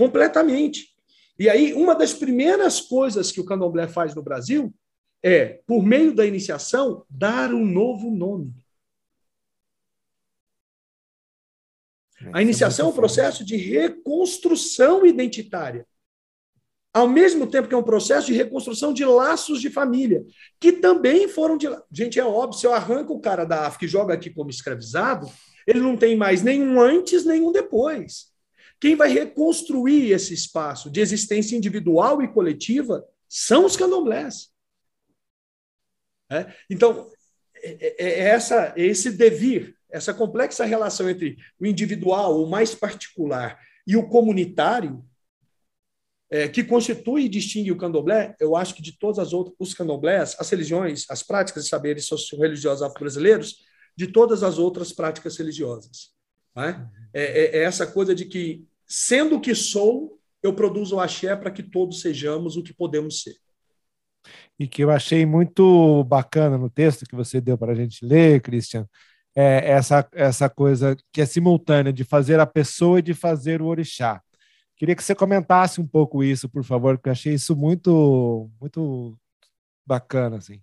[0.00, 0.94] completamente.
[1.40, 4.74] E aí, uma das primeiras coisas que o candomblé faz no Brasil
[5.22, 8.54] é, por meio da iniciação, dar um novo nome.
[12.34, 15.86] A iniciação é um processo de reconstrução identitária.
[16.92, 20.22] Ao mesmo tempo que é um processo de reconstrução de laços de família,
[20.60, 21.68] que também foram de.
[21.90, 25.26] Gente, é óbvio, se eu arranco o cara da África e joga aqui como escravizado,
[25.66, 28.29] ele não tem mais nenhum antes, nenhum depois.
[28.80, 34.50] Quem vai reconstruir esse espaço de existência individual e coletiva são os candomblés.
[36.30, 36.52] É?
[36.70, 37.10] Então,
[37.56, 42.74] é, é, é essa, é esse devir essa complexa relação entre o individual, o mais
[42.74, 45.04] particular, e o comunitário,
[46.30, 49.74] é, que constitui e distingue o candomblé, eu acho que de todas as outras, os
[49.74, 53.64] candomblés, as religiões, as práticas e saberes socio-religiosos afro-brasileiros,
[53.96, 56.12] de todas as outras práticas religiosas.
[56.54, 56.88] Né?
[57.12, 61.36] É, é, é, essa coisa de que, sendo o que sou, eu produzo o axé
[61.36, 63.36] para que todos sejamos o que podemos ser.
[64.58, 68.42] E que eu achei muito bacana no texto que você deu para a gente ler,
[68.42, 68.86] Christian,
[69.34, 73.66] é, essa, essa coisa que é simultânea de fazer a pessoa e de fazer o
[73.66, 74.20] orixá.
[74.76, 79.16] Queria que você comentasse um pouco isso, por favor, porque eu achei isso muito, muito
[79.86, 80.60] bacana, assim.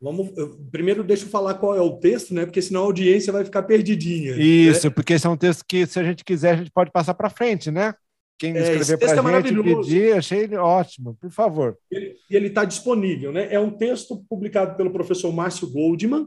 [0.00, 2.44] Vamos, eu, primeiro deixa eu falar qual é o texto, né?
[2.44, 4.36] Porque senão a audiência vai ficar perdidinha.
[4.36, 4.92] Isso, né?
[4.94, 7.30] porque esse é um texto que, se a gente quiser, a gente pode passar para
[7.30, 7.94] frente, né?
[8.38, 11.78] Quem é, escrever para a é gente pedir, achei ele ótimo, por favor.
[11.90, 13.48] E ele está disponível, né?
[13.50, 16.26] É um texto publicado pelo professor Márcio Goldman,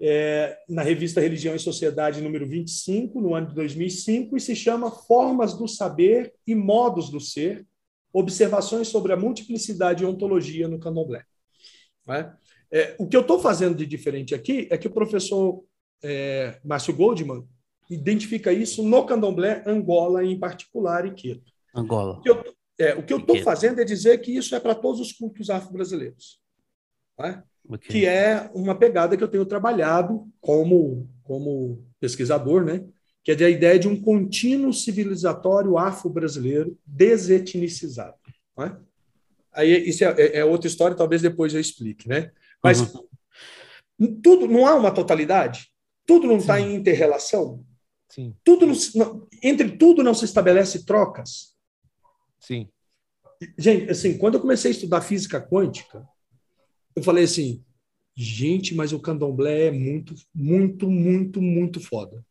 [0.00, 4.90] é, na revista Religião e Sociedade, número 25, no ano de 2005, e se chama
[4.90, 7.66] Formas do Saber e Modos do Ser,
[8.12, 11.22] Observações sobre a Multiplicidade e Ontologia no Candomblé.
[12.08, 12.28] É?
[12.72, 15.64] É, o que eu estou fazendo de diferente aqui é que o professor
[16.02, 17.44] é, Márcio Goldman
[17.90, 21.52] identifica isso no Candomblé, Angola em particular e Queto.
[21.74, 22.18] Angola.
[22.18, 22.44] O que eu
[22.78, 26.40] é, estou fazendo é dizer que isso é para todos os cultos afro-brasileiros.
[27.18, 27.42] É?
[27.68, 28.00] Okay.
[28.00, 32.84] Que é uma pegada que eu tenho trabalhado como, como pesquisador, né?
[33.22, 38.16] que é a ideia de um contínuo civilizatório afro-brasileiro desetnicizado.
[38.58, 38.72] É?
[39.52, 42.30] Aí isso é, é, é, outra história, talvez depois eu explique, né?
[42.62, 42.80] Mas
[43.98, 44.20] uhum.
[44.22, 45.68] tudo não há uma totalidade,
[46.06, 47.64] tudo não está em interrelação.
[48.08, 48.34] Sim.
[48.42, 51.54] Tudo não, entre tudo não se estabelece trocas.
[52.40, 52.68] Sim.
[53.56, 56.06] Gente, assim, quando eu comecei a estudar física quântica,
[56.94, 57.64] eu falei assim,
[58.14, 62.24] gente, mas o candomblé é muito, muito, muito, muito foda.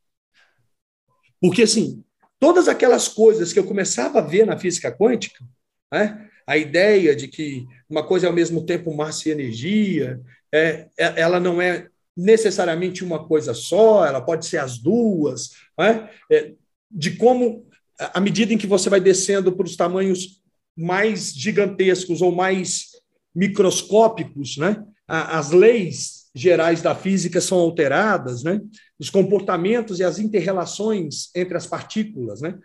[1.41, 2.03] Porque, assim,
[2.39, 5.43] todas aquelas coisas que eu começava a ver na física quântica,
[5.91, 6.29] né?
[6.45, 10.21] a ideia de que uma coisa é ao mesmo tempo massa e energia,
[10.53, 16.09] é, é, ela não é necessariamente uma coisa só, ela pode ser as duas, né?
[16.31, 16.53] é,
[16.91, 17.65] de como,
[17.97, 20.41] à medida em que você vai descendo para os tamanhos
[20.77, 22.89] mais gigantescos ou mais
[23.33, 24.83] microscópicos, né?
[25.07, 28.61] as leis gerais da física são alteradas, né?
[28.99, 32.41] os comportamentos e as interrelações entre as partículas.
[32.41, 32.57] Né?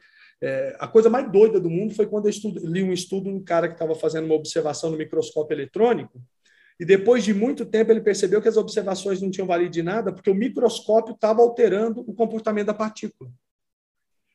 [0.47, 3.37] É, a coisa mais doida do mundo foi quando eu estudo, li um estudo de
[3.37, 6.21] um cara que estava fazendo uma observação no microscópio eletrônico,
[6.79, 10.13] e depois de muito tempo ele percebeu que as observações não tinham valido de nada,
[10.13, 13.31] porque o microscópio estava alterando o comportamento da partícula.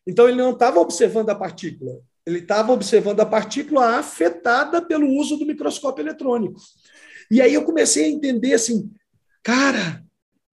[0.07, 5.37] Então ele não estava observando a partícula, ele estava observando a partícula afetada pelo uso
[5.37, 6.59] do microscópio eletrônico.
[7.29, 8.91] E aí eu comecei a entender assim,
[9.43, 10.03] cara,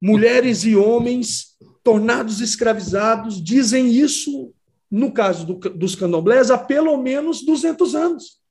[0.02, 4.52] mulheres e homens tornados escravizados dizem isso,
[4.90, 8.42] no caso do, dos candomblés, há pelo menos 200 anos.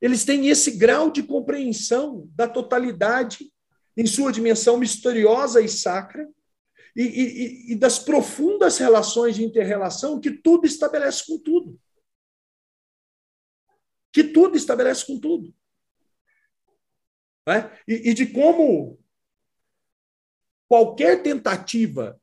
[0.00, 3.52] Eles têm esse grau de compreensão da totalidade
[3.96, 6.28] em sua dimensão misteriosa e sacra,
[6.94, 11.80] e, e, e das profundas relações de interrelação que tudo estabelece com tudo.
[14.12, 15.54] Que tudo estabelece com tudo.
[17.48, 17.70] É?
[17.86, 18.98] E, e de como
[20.66, 22.20] qualquer tentativa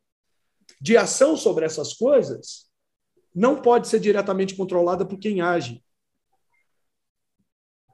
[0.80, 2.72] de ação sobre essas coisas
[3.34, 5.84] não pode ser diretamente controlada por quem age.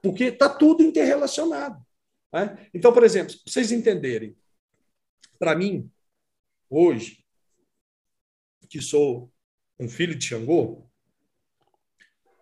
[0.01, 1.85] Porque está tudo interrelacionado.
[2.33, 2.69] Né?
[2.73, 4.37] Então, por exemplo, para vocês entenderem,
[5.37, 5.91] para mim,
[6.69, 7.25] hoje,
[8.69, 9.31] que sou
[9.79, 10.89] um filho de Xangô,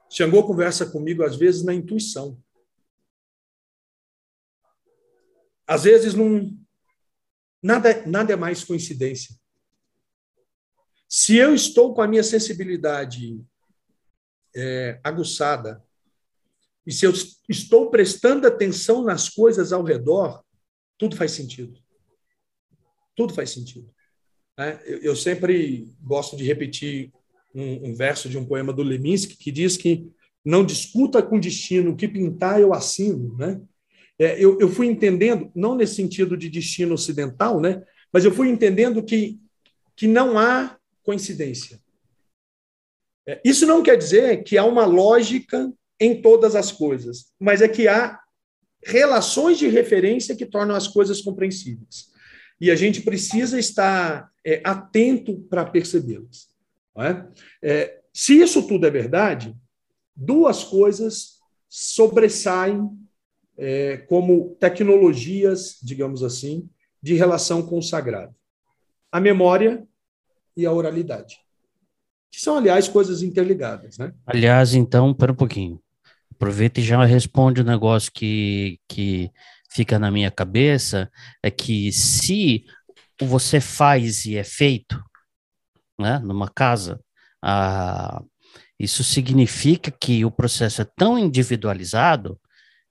[0.09, 2.41] Xangô conversa comigo às vezes na intuição.
[5.65, 6.57] Às vezes não
[7.61, 9.35] nada nada é mais coincidência.
[11.07, 13.39] Se eu estou com a minha sensibilidade
[14.55, 15.83] é, aguçada
[16.85, 17.13] e se eu
[17.47, 20.43] estou prestando atenção nas coisas ao redor,
[20.97, 21.79] tudo faz sentido.
[23.15, 23.93] Tudo faz sentido.
[24.57, 24.79] Né?
[24.85, 27.11] Eu sempre gosto de repetir
[27.53, 30.11] um, um verso de um poema do Leminski que diz que
[30.43, 33.61] não discuta com destino, o que pintar eu assino, né?
[34.19, 37.83] É, eu, eu fui entendendo, não nesse sentido de destino ocidental, né?
[38.11, 39.37] Mas eu fui entendendo que,
[39.95, 40.76] que não há
[41.07, 41.79] coincidência.
[43.25, 47.67] É, isso não quer dizer que há uma lógica em todas as coisas, mas é
[47.69, 48.19] que há
[48.83, 52.09] relações de referência que tornam as coisas compreensíveis.
[52.59, 56.49] E a gente precisa estar é, atento para percebê-las.
[56.97, 57.25] É?
[57.61, 59.55] É, se isso tudo é verdade,
[60.13, 61.37] duas coisas
[61.69, 62.89] sobressaem
[63.57, 66.69] é, como tecnologias, digamos assim,
[67.01, 68.35] de relação com o sagrado:
[69.09, 69.87] a memória
[70.57, 71.37] e a oralidade.
[72.31, 73.97] Que são, aliás, coisas interligadas.
[73.97, 74.11] Né?
[74.25, 75.79] Aliás, então, para um pouquinho.
[76.33, 79.31] Aproveita e já responde o um negócio que, que
[79.71, 81.09] fica na minha cabeça:
[81.41, 82.65] é que se
[83.21, 85.01] você faz e é feito,
[85.99, 86.99] né, numa casa,
[88.79, 92.39] isso significa que o processo é tão individualizado,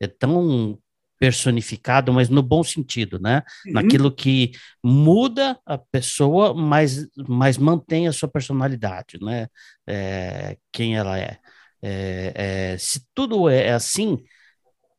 [0.00, 0.78] é tão
[1.18, 3.42] personificado, mas no bom sentido, né?
[3.66, 3.72] Uhum.
[3.72, 4.52] Naquilo que
[4.82, 9.48] muda a pessoa, mas, mas mantém a sua personalidade, né?
[9.86, 11.38] É, quem ela é.
[11.82, 12.78] É, é.
[12.78, 14.18] Se tudo é assim,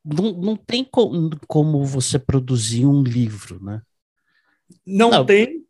[0.03, 1.11] não, não tem co
[1.47, 3.81] como você produzir um livro, né?
[4.85, 5.65] Não, não tem.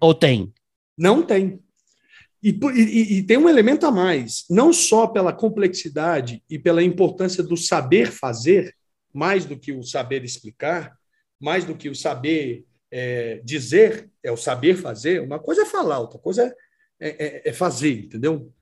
[0.00, 0.52] Ou tem?
[0.96, 1.60] Não tem.
[2.42, 7.42] E, e, e, tem um elemento a mais, não só pela complexidade e pela importância
[7.42, 8.74] do saber fazer,
[9.12, 10.96] mais do que o saber explicar,
[11.40, 15.20] mais do que o saber é, dizer, é o saber fazer.
[15.22, 16.54] Uma coisa é falar, outra coisa
[17.00, 18.52] é, é, é fazer, entendeu?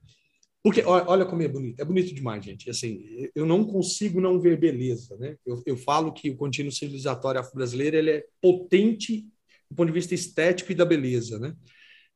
[0.63, 2.69] Porque olha como é bonito, é bonito demais, gente.
[2.69, 5.37] Assim, eu não consigo não ver beleza, né?
[5.47, 9.23] Eu, eu falo que o contínuo civilizatório afro-brasileiro ele é potente
[9.71, 11.55] do ponto de vista estético e da beleza, né?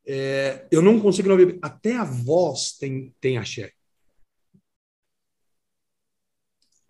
[0.04, 1.58] É, eu não consigo não ver.
[1.62, 3.70] Até a voz tem, tem axé.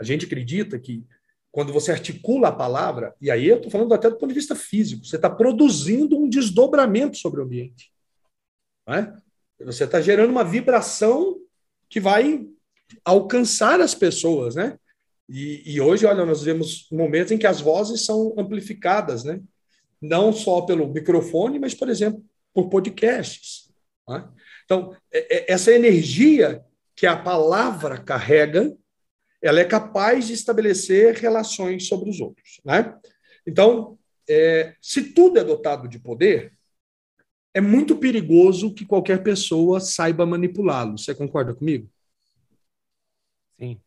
[0.00, 1.04] A gente acredita que
[1.52, 4.56] quando você articula a palavra, e aí eu estou falando até do ponto de vista
[4.56, 7.92] físico, você está produzindo um desdobramento sobre o ambiente.
[8.88, 9.12] É?
[9.64, 11.38] Você está gerando uma vibração
[11.88, 12.46] que vai
[13.04, 14.78] alcançar as pessoas, né?
[15.28, 19.40] E, e, hoje, olha, nós vemos momentos em que as vozes são amplificadas, né?
[20.00, 23.70] Não só pelo microfone, mas, por exemplo, por podcasts.
[24.08, 24.28] Né?
[24.64, 28.76] Então, é, é, essa energia que a palavra carrega,
[29.42, 32.60] ela é capaz de estabelecer relações sobre os outros.
[32.64, 32.96] Né?
[33.46, 36.56] Então, é, se tudo é dotado de poder,
[37.52, 40.96] é muito perigoso que qualquer pessoa saiba manipulá-lo.
[40.96, 41.90] Você concorda comigo?
[43.58, 43.80] Sim.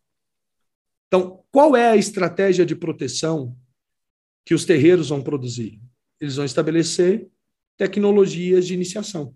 [1.07, 3.57] Então, qual é a estratégia de proteção
[4.45, 5.81] que os terreiros vão produzir?
[6.19, 7.27] Eles vão estabelecer
[7.77, 9.35] tecnologias de iniciação.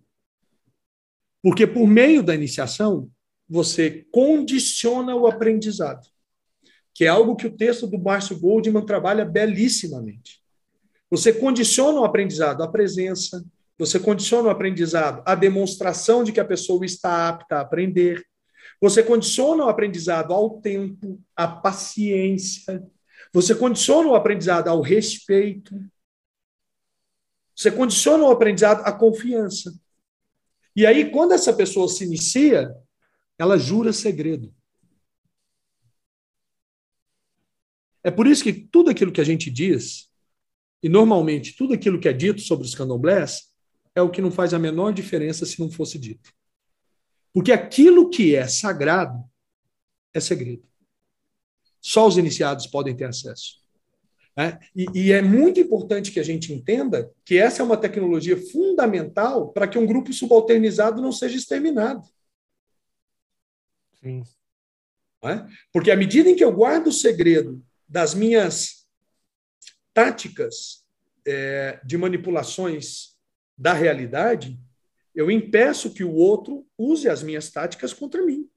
[1.41, 3.09] Porque por meio da iniciação,
[3.49, 6.07] você condiciona o aprendizado,
[6.93, 10.39] que é algo que o texto do Márcio Goldman trabalha belíssimamente.
[11.09, 13.43] Você condiciona o aprendizado à presença,
[13.77, 18.23] você condiciona o aprendizado à demonstração de que a pessoa está apta a aprender,
[18.79, 22.85] você condiciona o aprendizado ao tempo, à paciência,
[23.33, 25.75] você condiciona o aprendizado ao respeito,
[27.55, 29.73] você condiciona o aprendizado à confiança.
[30.75, 32.73] E aí, quando essa pessoa se inicia,
[33.39, 34.53] ela jura segredo.
[38.03, 40.09] É por isso que tudo aquilo que a gente diz,
[40.83, 43.49] e normalmente tudo aquilo que é dito sobre os candomblés,
[43.95, 46.33] é o que não faz a menor diferença se não fosse dito.
[47.33, 49.23] Porque aquilo que é sagrado
[50.13, 50.67] é segredo.
[51.79, 53.59] Só os iniciados podem ter acesso.
[54.35, 54.59] Né?
[54.75, 59.51] E, e, é muito importante que a gente entenda que essa é uma tecnologia fundamental
[59.51, 62.07] para que um grupo subalternizado não seja exterminado.
[64.01, 64.23] Sim.
[65.23, 65.45] É?
[65.73, 68.87] Porque à medida em que eu guardo o segredo das minhas
[69.93, 70.85] táticas
[71.27, 73.17] é, de manipulações
[73.57, 74.57] da realidade,
[75.13, 78.49] eu impeço que o outro use as minhas táticas contra mim.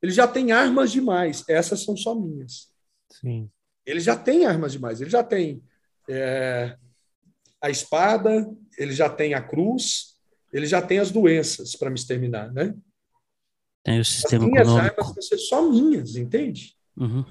[0.00, 2.72] Ele já tem armas demais, essas são só minhas.
[3.10, 3.50] Sim.
[3.84, 5.62] Ele já tem armas demais, ele já tem
[6.08, 6.76] é,
[7.60, 8.48] a espada,
[8.78, 10.16] ele já tem a cruz,
[10.52, 12.74] ele já tem as doenças para me exterminar, né?
[13.84, 15.00] Tem o sistema as minhas econômico.
[15.00, 16.74] armas vão ser só minhas, entende?
[16.96, 17.24] Uhum.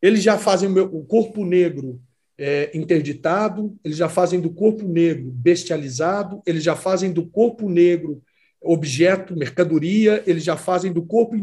[0.00, 2.00] Eles já fazem o, meu, o corpo negro
[2.36, 8.22] é, interditado, eles já fazem do corpo negro bestializado, eles já fazem do corpo negro
[8.60, 11.36] objeto, mercadoria, eles já fazem do corpo,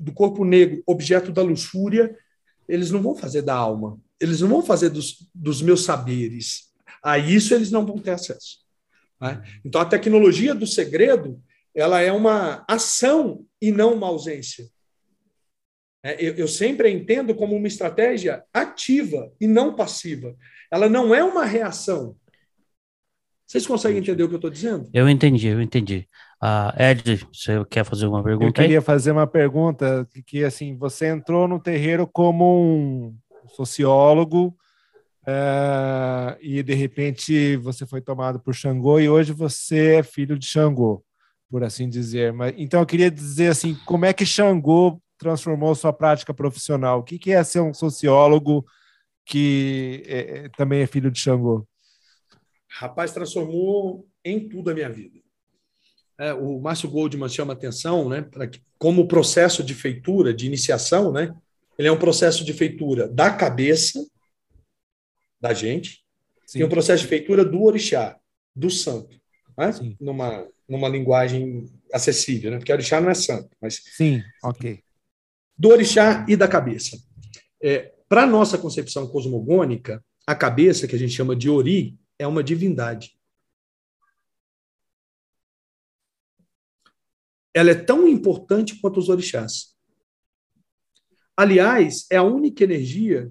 [0.00, 2.16] do corpo negro objeto da luxúria,
[2.68, 6.70] eles não vão fazer da alma, eles não vão fazer dos, dos meus saberes.
[7.02, 8.58] A isso eles não vão ter acesso.
[9.20, 9.42] Né?
[9.64, 11.40] Então, a tecnologia do segredo
[11.74, 14.66] ela é uma ação e não uma ausência.
[16.04, 20.36] É, eu, eu sempre entendo como uma estratégia ativa e não passiva.
[20.70, 22.16] Ela não é uma reação.
[23.46, 24.88] Vocês conseguem entender o que eu estou dizendo?
[24.92, 26.08] Eu entendi, eu entendi.
[26.42, 28.46] Uh, Ed, você quer fazer uma pergunta?
[28.46, 28.84] Eu queria aí?
[28.84, 33.16] fazer uma pergunta que, que, assim, você entrou no terreiro como um
[33.48, 34.56] sociólogo
[35.26, 40.46] é, e de repente você foi tomado por Xangô e hoje você é filho de
[40.46, 41.04] Xangô,
[41.52, 42.32] por assim dizer.
[42.32, 47.00] Mas então eu queria dizer assim, como é que Xangô transformou sua prática profissional?
[47.00, 48.64] O que, que é ser um sociólogo
[49.26, 51.68] que é, também é filho de Xangô?
[52.70, 55.20] Rapaz, transformou em tudo a minha vida.
[56.18, 60.46] É, o Márcio Goldman chama atenção, né, para que, como o processo de feitura, de
[60.46, 61.34] iniciação, né,
[61.78, 64.02] ele é um processo de feitura da cabeça
[65.38, 66.02] da gente
[66.46, 66.60] Sim.
[66.60, 68.18] e um processo de feitura do orixá,
[68.56, 69.20] do santo,
[69.58, 69.70] né?
[70.00, 72.56] numa, numa linguagem acessível, né?
[72.56, 74.82] porque orixá não é santo, mas sim, ok,
[75.56, 76.96] do orixá e da cabeça.
[77.62, 82.42] É, para nossa concepção cosmogônica, a cabeça que a gente chama de ori é uma
[82.42, 83.14] divindade.
[87.52, 89.76] Ela é tão importante quanto os orixás.
[91.36, 93.30] Aliás, é a única energia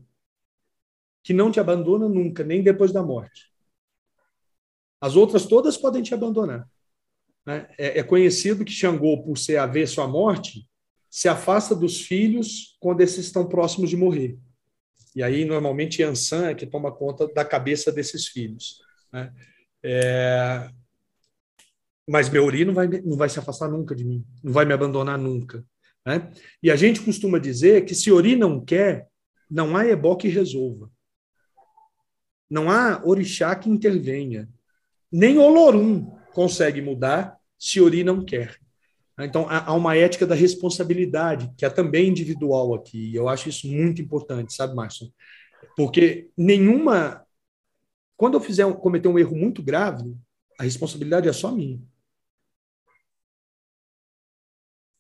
[1.24, 3.52] que não te abandona nunca, nem depois da morte.
[5.00, 6.70] As outras todas podem te abandonar.
[7.46, 7.68] Né?
[7.78, 10.68] É, é conhecido que Xangô, por ser avesso à morte,
[11.10, 14.38] se afasta dos filhos quando esses estão próximos de morrer.
[15.16, 18.80] E aí, normalmente, Yansan é que toma conta da cabeça desses filhos.
[19.12, 19.34] Né?
[19.84, 20.70] É...
[22.08, 25.18] Mas Meuri não vai, não vai se afastar nunca de mim, não vai me abandonar
[25.18, 25.66] nunca.
[26.06, 26.32] Né?
[26.64, 29.08] E a gente costuma dizer que se Ori não quer,
[29.50, 30.90] não há ebó que resolva.
[32.50, 34.50] Não há orixá que intervenha.
[35.12, 38.58] Nem Olorum consegue mudar se Ori não quer.
[39.20, 43.12] Então, há uma ética da responsabilidade, que é também individual aqui.
[43.12, 45.14] E eu acho isso muito importante, sabe, Márcio?
[45.76, 47.24] Porque nenhuma
[48.22, 50.16] quando eu fizer cometer um erro muito grave,
[50.60, 51.82] a responsabilidade é só minha.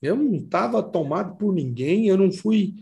[0.02, 2.74] Eu não estava tomado por ninguém, eu não fui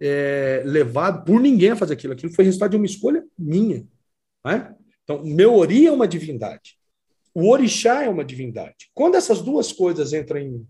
[0.00, 2.12] é, levado por ninguém a fazer aquilo.
[2.12, 3.86] Aquilo foi resultado de uma escolha minha.
[4.44, 4.74] Né?
[5.04, 6.76] Então, meu ori é uma divindade.
[7.34, 8.88] O orixá é uma divindade.
[8.94, 10.68] Quando essas duas coisas entram em,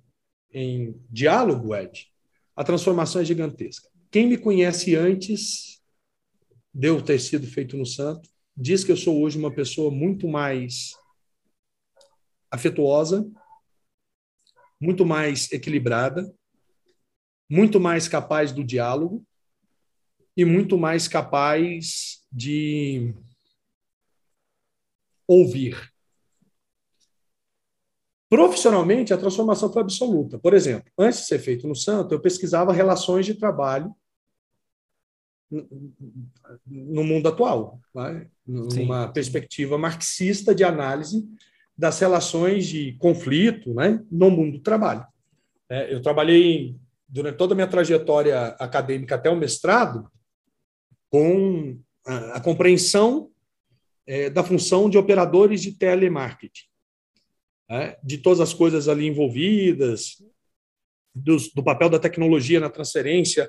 [0.50, 2.10] em diálogo, Ed,
[2.56, 3.90] a transformação é gigantesca.
[4.10, 5.82] Quem me conhece antes
[6.72, 10.26] de eu ter sido feito no santo, diz que eu sou hoje uma pessoa muito
[10.26, 10.96] mais
[12.50, 13.30] afetuosa,
[14.80, 16.34] muito mais equilibrada,
[17.50, 19.24] muito mais capaz do diálogo
[20.36, 23.14] e muito mais capaz de
[25.26, 25.93] ouvir.
[28.34, 30.40] Profissionalmente, a transformação foi absoluta.
[30.40, 33.94] Por exemplo, antes de ser feito no Santo, eu pesquisava relações de trabalho
[36.66, 38.26] no mundo atual, né?
[38.44, 39.12] numa Sim.
[39.12, 41.24] perspectiva marxista de análise
[41.78, 44.02] das relações de conflito né?
[44.10, 45.06] no mundo do trabalho.
[45.68, 46.76] É, eu trabalhei
[47.08, 50.10] durante toda a minha trajetória acadêmica até o mestrado
[51.08, 53.30] com a, compreensão
[54.04, 56.64] é, da função de operadores de telemarketing,
[57.68, 57.96] né?
[58.02, 60.22] de todas as coisas ali envolvidas,
[61.14, 63.48] do, do papel da tecnologia na transferência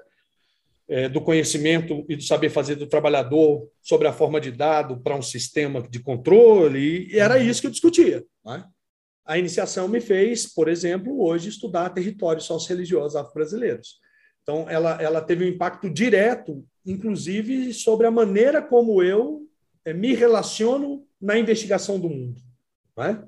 [0.88, 5.16] é, do conhecimento e do saber fazer do trabalhador sobre a forma de dado para
[5.16, 8.24] um sistema de controle, e era isso que eu discutia.
[8.46, 8.64] Né?
[9.26, 14.00] A iniciação me fez, por exemplo, hoje estudar territórios socioreligiosos afro-brasileiros.
[14.44, 19.42] Então, ela, ela teve um impacto direto, inclusive, sobre a maneira como eu
[19.84, 22.40] é, me relaciono na investigação do mundo.
[22.96, 23.28] Né?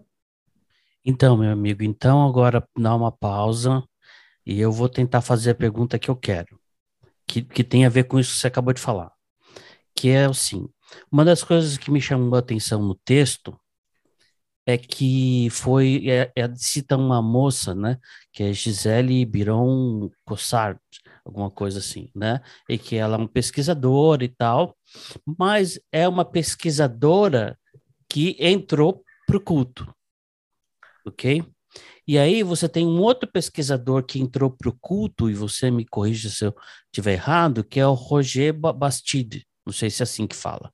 [1.09, 3.81] Então, meu amigo, então agora dá uma pausa
[4.45, 6.59] e eu vou tentar fazer a pergunta que eu quero
[7.25, 9.13] que, que tem a ver com isso que você acabou de falar,
[9.95, 10.67] que é assim,
[11.09, 13.57] uma das coisas que me chamou a atenção no texto
[14.65, 17.97] é que foi, é, é, cita uma moça, né,
[18.33, 20.77] que é Gisele Biron Cossard,
[21.23, 24.75] alguma coisa assim, né, e que ela é uma pesquisadora e tal,
[25.25, 27.57] mas é uma pesquisadora
[28.09, 29.96] que entrou para o culto,
[31.07, 31.43] ok?
[32.07, 35.85] E aí você tem um outro pesquisador que entrou para o culto, e você me
[35.85, 36.55] corrija se eu
[36.85, 40.71] estiver errado, que é o Roger Bastide, não sei se é assim que fala.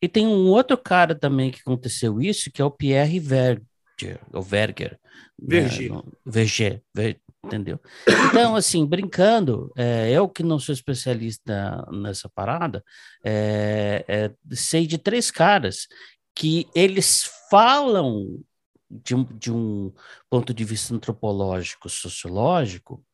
[0.00, 4.42] E tem um outro cara também que aconteceu isso, que é o Pierre Verger, o
[4.42, 4.98] Verger.
[5.40, 5.90] Verger.
[5.90, 7.80] Né, Verger, Ver, entendeu?
[8.28, 12.84] Então, assim, brincando, é, eu que não sou especialista nessa parada,
[13.24, 15.86] é, é, sei de três caras
[16.34, 18.42] que eles falam
[18.90, 19.92] de, um, de um
[20.30, 23.04] ponto de vista antropológico, sociológico,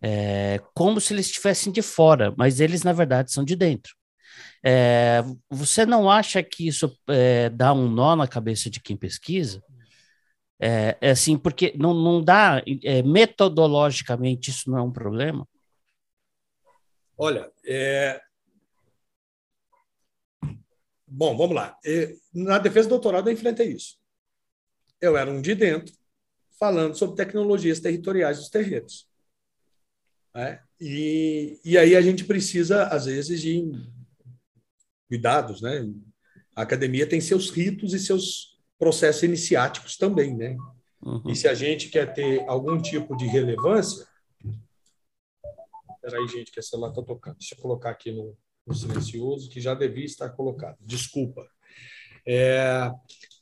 [0.00, 3.94] é, como se eles estivessem de fora, mas eles, na verdade, são de dentro.
[4.64, 9.62] É, você não acha que isso é, dá um nó na cabeça de quem pesquisa?
[10.58, 15.46] É, é assim, porque não, não dá, é, metodologicamente, isso não é um problema?
[17.18, 18.20] Olha, é...
[21.06, 21.76] bom, vamos lá.
[22.32, 23.96] Na defesa do doutorado, eu enfrentei isso.
[25.00, 25.94] Eu era um de dentro,
[26.58, 29.08] falando sobre tecnologias territoriais dos terreiros.
[30.34, 30.60] É?
[30.80, 33.62] E, e aí a gente precisa, às vezes, de
[35.08, 35.88] cuidados, né?
[36.54, 40.56] A academia tem seus ritos e seus processos iniciáticos também, né?
[41.02, 41.30] Uhum.
[41.30, 44.06] E se a gente quer ter algum tipo de relevância,
[46.06, 47.36] Espera aí, gente, que a celular está tocando.
[47.36, 50.76] Deixa eu colocar aqui no, no, silencioso, que já devia estar colocado.
[50.80, 51.44] Desculpa.
[52.24, 52.92] É,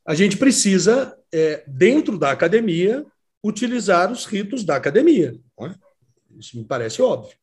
[0.07, 3.05] a gente precisa, é, dentro da academia,
[3.43, 5.35] utilizar os ritos da academia.
[5.61, 5.71] É?
[6.39, 7.37] Isso me parece óbvio.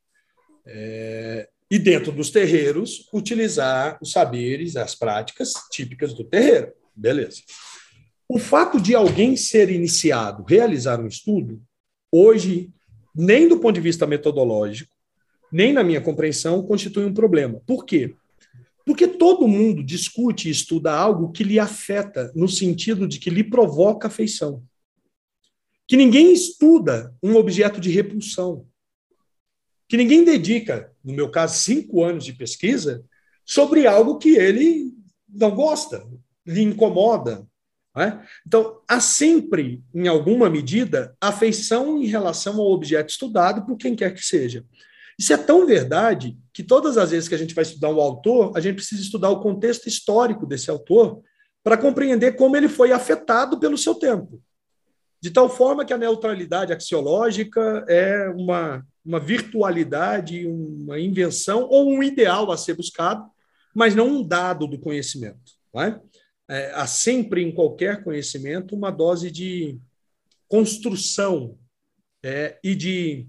[0.66, 6.72] É, e dentro dos terreiros, utilizar os saberes, as práticas típicas do terreiro.
[6.95, 7.41] Beleza.
[8.28, 11.62] O fato de alguém ser iniciado, realizar um estudo,
[12.12, 12.70] hoje,
[13.16, 14.93] nem do ponto de vista metodológico,
[15.51, 17.62] nem na minha compreensão, constitui um problema.
[17.66, 18.16] Por quê?
[18.86, 23.44] Porque todo mundo discute e estuda algo que lhe afeta, no sentido de que lhe
[23.44, 24.64] provoca afeição.
[25.88, 28.66] Que ninguém estuda um objeto de repulsão
[29.92, 33.04] que ninguém dedica, no meu caso, cinco anos de pesquisa
[33.46, 34.90] sobre algo que ele
[35.28, 36.08] não gosta,
[36.48, 37.46] lhe incomoda.
[37.98, 38.18] É?
[38.48, 44.14] Então, há sempre, em alguma medida, afeição em relação ao objeto estudado por quem quer
[44.14, 44.64] que seja.
[45.20, 48.52] Isso é tão verdade que todas as vezes que a gente vai estudar um autor,
[48.56, 51.22] a gente precisa estudar o contexto histórico desse autor
[51.64, 54.41] para compreender como ele foi afetado pelo seu tempo.
[55.22, 62.04] De tal forma que a neutralidade axiológica é uma uma virtualidade, uma invenção ou um
[62.04, 63.28] ideal a ser buscado,
[63.74, 65.52] mas não um dado do conhecimento.
[65.76, 65.99] É?
[66.49, 69.80] É, há sempre em qualquer conhecimento uma dose de
[70.47, 71.58] construção
[72.24, 73.28] é, e de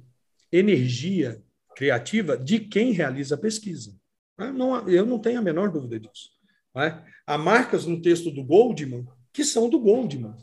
[0.51, 1.41] energia
[1.75, 3.95] criativa de quem realiza a pesquisa.
[4.39, 4.51] É?
[4.51, 6.31] Não, eu não tenho a menor dúvida disso.
[6.77, 7.03] É?
[7.27, 10.35] Há marcas no texto do Goldman que são do Goldman.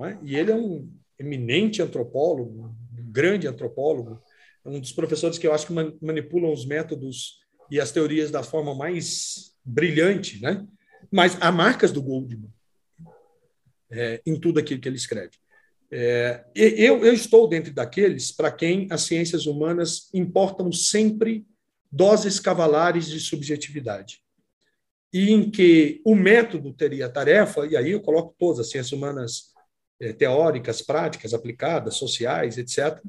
[0.00, 0.18] É?
[0.22, 4.22] E ele é um eminente antropólogo, um grande antropólogo,
[4.64, 8.74] um dos professores que eu acho que manipulam os métodos e as teorias da forma
[8.74, 10.66] mais brilhante, né?
[11.10, 12.50] Mas há marcas do Goldman
[13.90, 15.32] é, em tudo aquilo que ele escreve.
[15.90, 21.46] É, eu, eu estou dentro daqueles para quem as ciências humanas importam sempre
[21.90, 24.20] doses cavalares de subjetividade.
[25.12, 28.92] E em que o método teria a tarefa, e aí eu coloco todas as ciências
[28.92, 29.54] humanas
[29.98, 33.00] é, teóricas, práticas, aplicadas, sociais, etc.,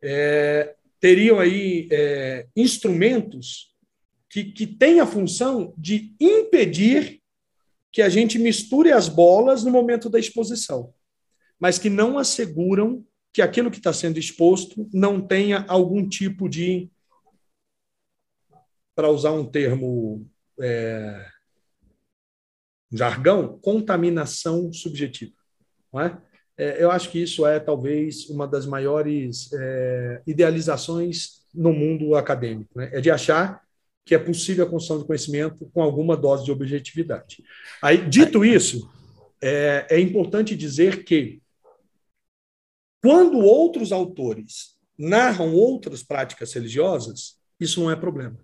[0.00, 3.74] é, teriam aí é, instrumentos
[4.28, 7.20] que, que têm a função de impedir
[7.92, 10.94] que a gente misture as bolas no momento da exposição,
[11.60, 16.90] mas que não asseguram que aquilo que está sendo exposto não tenha algum tipo de,
[18.94, 20.26] para usar um termo
[20.60, 21.26] é,
[22.90, 25.32] jargão, contaminação subjetiva.
[25.92, 26.18] Não é?
[26.56, 32.70] É, eu acho que isso é talvez uma das maiores é, idealizações no mundo acadêmico,
[32.76, 32.90] né?
[32.92, 33.62] é de achar
[34.04, 37.42] que é possível a construção de conhecimento com alguma dose de objetividade.
[37.80, 38.90] Aí, dito isso,
[39.42, 41.39] é, é importante dizer que
[43.02, 48.38] quando outros autores narram outras práticas religiosas, isso não é problema.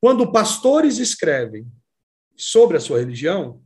[0.00, 1.70] Quando pastores escrevem
[2.36, 3.62] sobre a sua religião,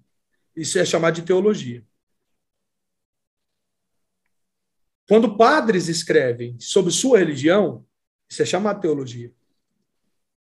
[0.54, 1.84] isso é chamado de teologia.
[5.08, 7.84] Quando padres escrevem sobre sua religião,
[8.28, 9.34] isso é chamado teologia.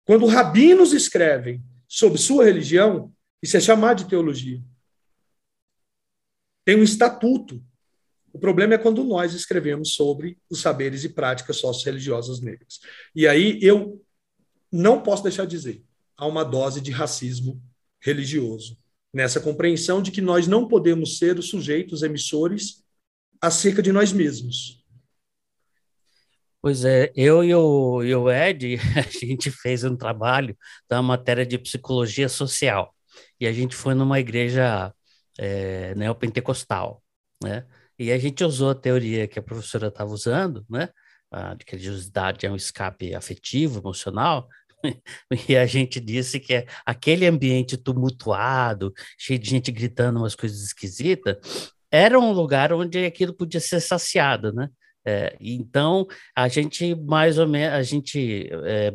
[0.06, 4.64] Quando rabinos escrevem sobre sua religião, isso é chamado de teologia.
[6.64, 7.62] Tem um estatuto.
[8.34, 12.80] O problema é quando nós escrevemos sobre os saberes e práticas sócio-religiosas negras.
[13.16, 14.04] E aí eu
[14.72, 15.84] não posso deixar de dizer,
[16.18, 17.62] há uma dose de racismo
[18.02, 18.76] religioso
[19.14, 22.84] nessa compreensão de que nós não podemos ser os sujeitos emissores
[23.40, 24.84] acerca de nós mesmos.
[26.60, 30.58] Pois é, eu e o, e o Ed, a gente fez um trabalho
[30.90, 32.96] da matéria de psicologia social.
[33.40, 34.92] E a gente foi numa igreja
[35.38, 37.04] é, neopentecostal,
[37.44, 37.68] né?
[38.04, 40.90] E a gente usou a teoria que a professora estava usando, né?
[41.58, 44.48] De que a religiosidade é um escape afetivo, emocional,
[45.50, 50.62] e a gente disse que é aquele ambiente tumultuado, cheio de gente gritando umas coisas
[50.62, 51.38] esquisitas,
[51.90, 54.70] era um lugar onde aquilo podia ser saciado, né?
[55.06, 58.94] É, então, a gente mais ou menos, a gente, é,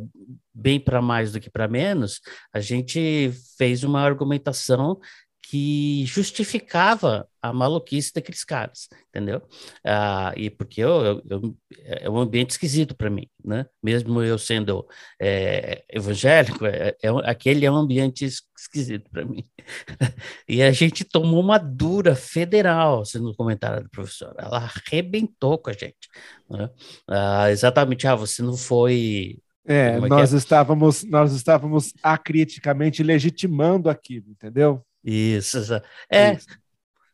[0.54, 2.20] bem para mais do que para menos,
[2.52, 4.98] a gente fez uma argumentação
[5.49, 9.40] que justificava a maluquice daqueles caras, entendeu?
[9.82, 13.64] Ah, e porque eu, eu, eu, é um ambiente esquisito para mim, né?
[13.82, 14.86] Mesmo eu sendo
[15.18, 19.42] é, evangélico, é, é, aquele é um ambiente esquisito para mim.
[20.46, 24.34] e a gente tomou uma dura federal, sendo comentário da professora.
[24.38, 26.11] Ela arrebentou com a gente.
[26.51, 26.68] Né?
[27.09, 30.36] Ah, exatamente, ah, você não foi é, é nós, é?
[30.36, 34.84] Estávamos, nós estávamos acriticamente legitimando aquilo, entendeu?
[35.11, 35.59] Isso,
[36.11, 36.34] é.
[36.34, 36.46] Isso.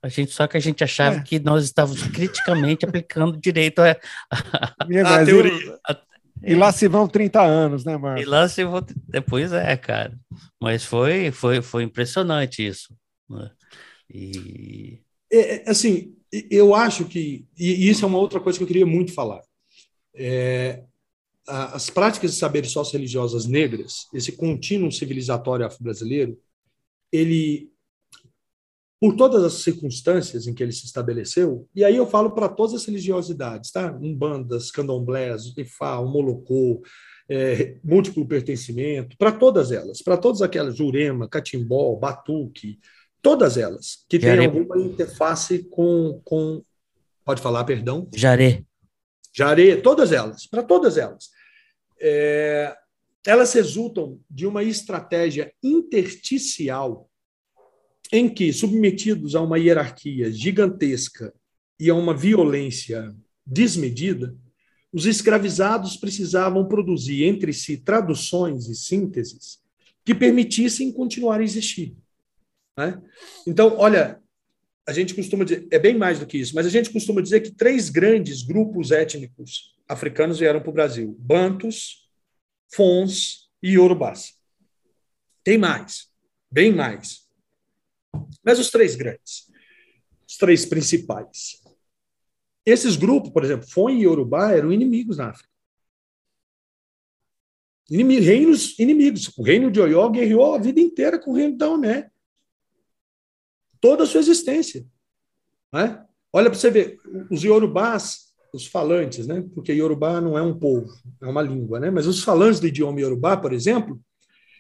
[0.03, 1.23] A gente, só que a gente achava é.
[1.23, 3.97] que nós estávamos criticamente aplicando direito a,
[4.31, 5.79] a, a teoria.
[6.43, 8.23] E, e lá se vão 30 anos, né, Marcos?
[8.23, 8.85] E lá se vão.
[9.09, 10.13] Depois é, cara.
[10.61, 12.95] Mas foi, foi, foi impressionante isso.
[13.31, 13.51] Né?
[14.13, 15.01] E.
[15.33, 16.17] É, é, assim,
[16.51, 17.47] eu acho que.
[17.57, 19.41] E isso é uma outra coisa que eu queria muito falar.
[20.15, 20.83] É,
[21.47, 26.39] as práticas de saberes sócio-religiosas negras, esse contínuo civilizatório afro-brasileiro,
[27.13, 27.73] ele
[29.05, 32.73] por todas as circunstâncias em que ele se estabeleceu, e aí eu falo para todas
[32.73, 33.93] as religiosidades, tá?
[34.01, 36.81] Umbandas, candomblés, Ifá, Molocô,
[37.29, 42.81] é, múltiplo pertencimento, para todas elas, para todas aquelas, Jurema, Catimbó, Batuque,
[43.21, 46.65] todas elas, que têm alguma interface com, com.
[47.27, 48.09] Pode falar, perdão?
[48.17, 48.65] Jaré.
[49.35, 51.29] Jaré, todas elas, para todas elas.
[52.01, 52.75] É,
[53.27, 57.11] elas resultam de uma estratégia intersticial
[58.13, 61.33] em que, submetidos a uma hierarquia gigantesca
[61.79, 63.15] e a uma violência
[63.47, 64.37] desmedida,
[64.93, 69.59] os escravizados precisavam produzir entre si traduções e sínteses
[70.05, 71.97] que permitissem continuar a existir.
[72.79, 73.03] Né?
[73.47, 74.21] Então, olha,
[74.87, 77.41] a gente costuma dizer, é bem mais do que isso, mas a gente costuma dizer
[77.41, 82.09] que três grandes grupos étnicos africanos vieram para o Brasil: Bantus,
[82.73, 84.35] Fons e Yorubás.
[85.43, 86.09] Tem mais,
[86.51, 87.24] bem mais.
[88.43, 89.51] Mas os três grandes,
[90.27, 91.63] os três principais.
[92.67, 95.49] Esses grupos, por exemplo, Fon e Yorubá eram inimigos na África.
[97.91, 99.33] Inimigos, reinos inimigos.
[99.37, 102.11] O reino de Oió guerreou a vida inteira com o reino da Omé.
[103.81, 104.87] Toda a sua existência.
[105.73, 106.03] Né?
[106.33, 106.97] Olha para você ver,
[107.31, 109.45] os Yorubás, os falantes, né?
[109.55, 110.89] porque Yorubá não é um povo,
[111.21, 111.91] é uma língua, né?
[111.91, 114.01] mas os falantes do idioma Yorubá, por exemplo,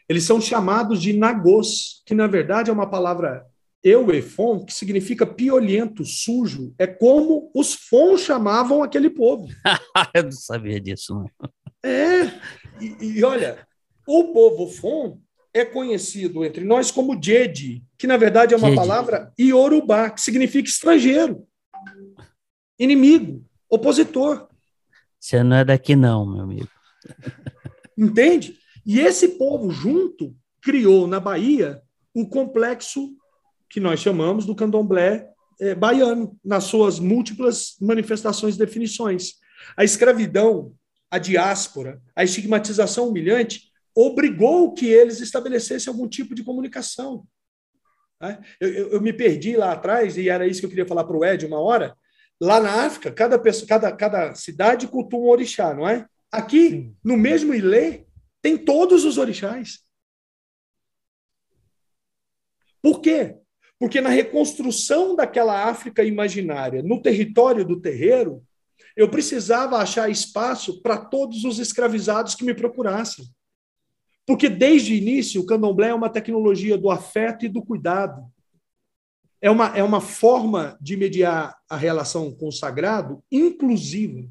[0.09, 3.47] eles são chamados de nagôs, que na verdade é uma palavra
[3.83, 6.75] euefon, que significa piolento, sujo.
[6.79, 9.47] É como os fons chamavam aquele povo.
[10.15, 11.15] Eu não sabia disso.
[11.15, 11.27] Não.
[11.85, 12.25] É,
[12.81, 13.67] e, e, olha,
[14.07, 15.21] o povo fon
[15.53, 18.81] é conhecido entre nós como Jedi, que na verdade é uma Jedi.
[18.81, 21.47] palavra iorubá, que significa estrangeiro,
[22.79, 24.49] inimigo, opositor.
[25.21, 26.69] Você não é daqui não, meu amigo.
[27.97, 28.59] Entende?
[28.87, 31.83] E esse povo junto criou na Bahia
[32.15, 33.17] o complexo
[33.69, 35.29] que nós chamamos do candomblé
[35.61, 39.35] é, baiano, nas suas múltiplas manifestações e definições.
[39.77, 40.75] A escravidão,
[41.11, 47.25] a diáspora, a estigmatização humilhante obrigou que eles estabelecessem algum tipo de comunicação.
[48.21, 48.41] Né?
[48.61, 51.17] Eu, eu, eu, me perdi lá atrás, e era isso que eu queria falar para
[51.17, 51.97] o Ed uma hora.
[52.41, 56.07] Lá na África, cada, pessoa, cada, cada cidade cultua um orixá, não é?
[56.33, 56.97] Aqui, Sim.
[57.05, 58.04] no mesmo Ilê,
[58.45, 59.79] tem todos os orixás.
[62.83, 63.39] Por quê?
[63.79, 68.45] Porque na reconstrução daquela África imaginária, no território do terreiro,
[68.95, 73.25] eu precisava achar espaço para todos os escravizados que me procurassem.
[74.27, 78.31] Porque desde o início, o candomblé é uma tecnologia do afeto e do cuidado.
[79.41, 84.29] É uma, é uma forma de mediar a relação com o sagrado inclusiva.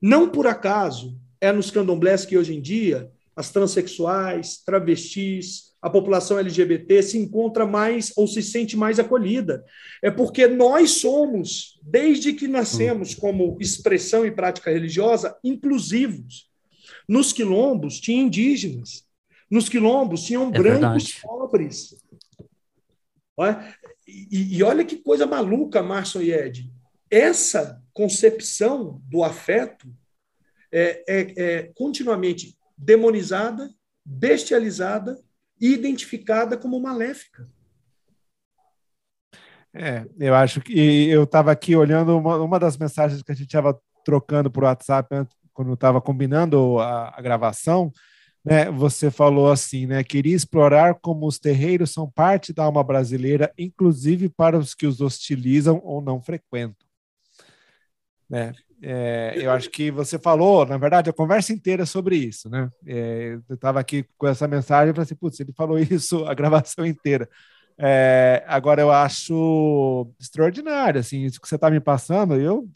[0.00, 6.38] Não por acaso é nos candomblés que hoje em dia as transexuais, travestis, a população
[6.38, 9.62] LGBT se encontra mais ou se sente mais acolhida.
[10.02, 16.50] É porque nós somos, desde que nascemos como expressão e prática religiosa, inclusivos.
[17.06, 19.04] Nos quilombos tinha indígenas,
[19.50, 21.20] nos quilombos tinham é brancos verdade.
[21.22, 21.94] pobres.
[24.08, 26.72] E, e, olha que coisa maluca, Márcio e Ed.
[27.10, 29.86] Essa concepção do afeto
[30.72, 33.70] é, é, é continuamente demonizada,
[34.04, 35.18] bestializada
[35.60, 37.48] e identificada como maléfica.
[39.74, 43.48] É, eu acho que eu estava aqui olhando uma, uma das mensagens que a gente
[43.48, 47.92] estava trocando por WhatsApp quando estava combinando a, a, gravação.
[48.44, 50.02] né, você falou assim, né?
[50.02, 55.00] Queria explorar como os terreiros são parte da alma brasileira, inclusive para os que os
[55.00, 56.86] hostilizam ou não frequentam.
[58.28, 58.52] Né?
[58.82, 62.68] É, eu acho que você falou, na verdade, a conversa inteira é sobre isso, né?
[62.86, 66.34] É, eu estava aqui com essa mensagem e falei assim, putz, ele falou isso a
[66.34, 67.28] gravação inteira.
[67.78, 72.68] É, agora eu acho extraordinário, assim, isso que você está me passando, eu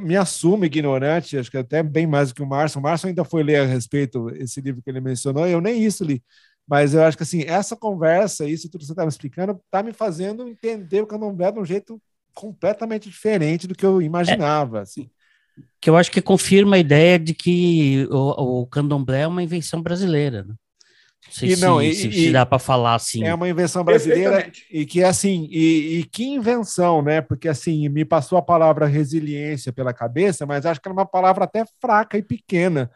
[0.00, 2.80] me assumo ignorante, acho que até bem mais do que o Márcio.
[2.80, 6.04] O Márcio ainda foi ler a respeito esse livro que ele mencionou, eu nem isso
[6.04, 6.22] li.
[6.66, 9.82] Mas eu acho que assim, essa conversa, isso tudo que você está me explicando, está
[9.82, 12.00] me fazendo entender o candomblé de um jeito
[12.38, 14.78] completamente diferente do que eu imaginava.
[14.78, 15.10] É, assim.
[15.80, 19.82] Que eu acho que confirma a ideia de que o, o candomblé é uma invenção
[19.82, 20.44] brasileira.
[20.44, 20.54] Né?
[21.26, 23.24] Não sei e se, não, e, se, se dá para falar assim.
[23.24, 27.20] É uma invenção brasileira e que assim, e, e, que invenção, né?
[27.20, 31.42] Porque assim, me passou a palavra resiliência pela cabeça, mas acho que é uma palavra
[31.42, 32.88] até fraca e pequena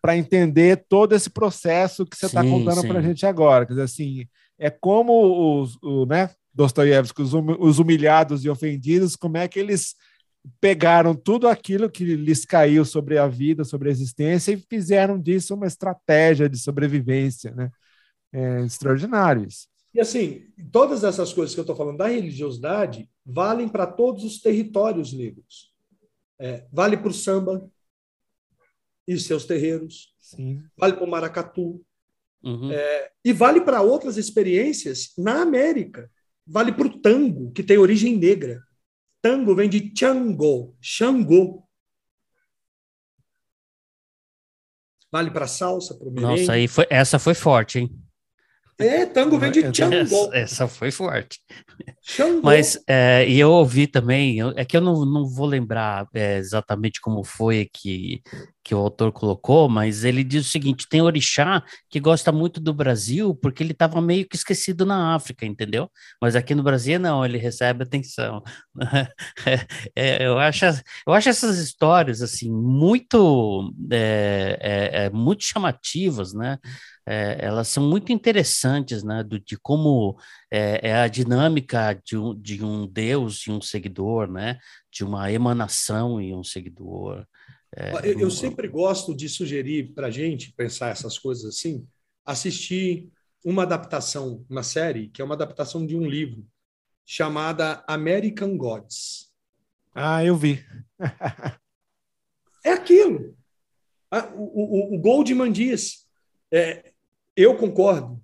[0.00, 3.66] para entender todo esse processo que você está contando para a gente agora.
[3.66, 4.26] Quer dizer, assim,
[4.58, 9.60] é como os, o, né, Dostoiévski, os, hum, os humilhados e ofendidos, como é que
[9.60, 9.94] eles
[10.58, 15.54] pegaram tudo aquilo que lhes caiu sobre a vida, sobre a existência e fizeram disso
[15.54, 17.70] uma estratégia de sobrevivência, né?
[18.32, 19.68] É extraordinário isso.
[19.94, 24.40] E assim, todas essas coisas que eu estou falando da religiosidade valem para todos os
[24.40, 25.72] territórios negros.
[26.38, 27.68] É, vale para o samba
[29.06, 30.62] e seus terreiros, Sim.
[30.76, 31.82] vale para o maracatu,
[32.42, 32.70] uhum.
[32.70, 36.10] é, e vale para outras experiências na América.
[36.46, 38.62] Vale para o tango, que tem origem negra.
[39.20, 41.64] Tango vem de Chango, Xangô.
[45.10, 46.12] Vale para salsa, para o.
[46.12, 47.90] Nossa, aí foi, essa foi forte, hein?
[48.78, 49.94] É, tango vem de Chango.
[49.96, 51.40] Essa, essa foi forte.
[52.02, 52.42] Xangô.
[52.42, 57.00] Mas, é, e eu ouvi também, é que eu não, não vou lembrar é, exatamente
[57.00, 58.22] como foi que,
[58.66, 62.74] que o autor colocou, mas ele diz o seguinte: tem orixá que gosta muito do
[62.74, 65.88] Brasil porque ele estava meio que esquecido na África, entendeu?
[66.20, 68.42] Mas aqui no Brasil não, ele recebe atenção.
[69.46, 70.64] é, é, eu, acho,
[71.06, 76.58] eu acho essas histórias assim muito, é, é, é muito chamativas, né?
[77.08, 80.18] elas são muito interessantes, né, do, de como
[80.50, 84.58] é, a dinâmica de um, de um Deus e um seguidor, né,
[84.92, 87.24] de uma emanação e um seguidor.
[87.78, 91.86] É, eu, eu, sempre gosto de sugerir para a gente pensar essas coisas assim,
[92.24, 93.10] assistir
[93.44, 96.42] uma adaptação, uma série, que é uma adaptação de um livro,
[97.04, 99.30] chamada American Gods.
[99.94, 100.64] Ah, eu vi.
[102.64, 103.36] é aquilo.
[104.10, 106.06] Ah, o, o, o Goldman diz,
[106.50, 106.92] é,
[107.36, 108.22] eu concordo.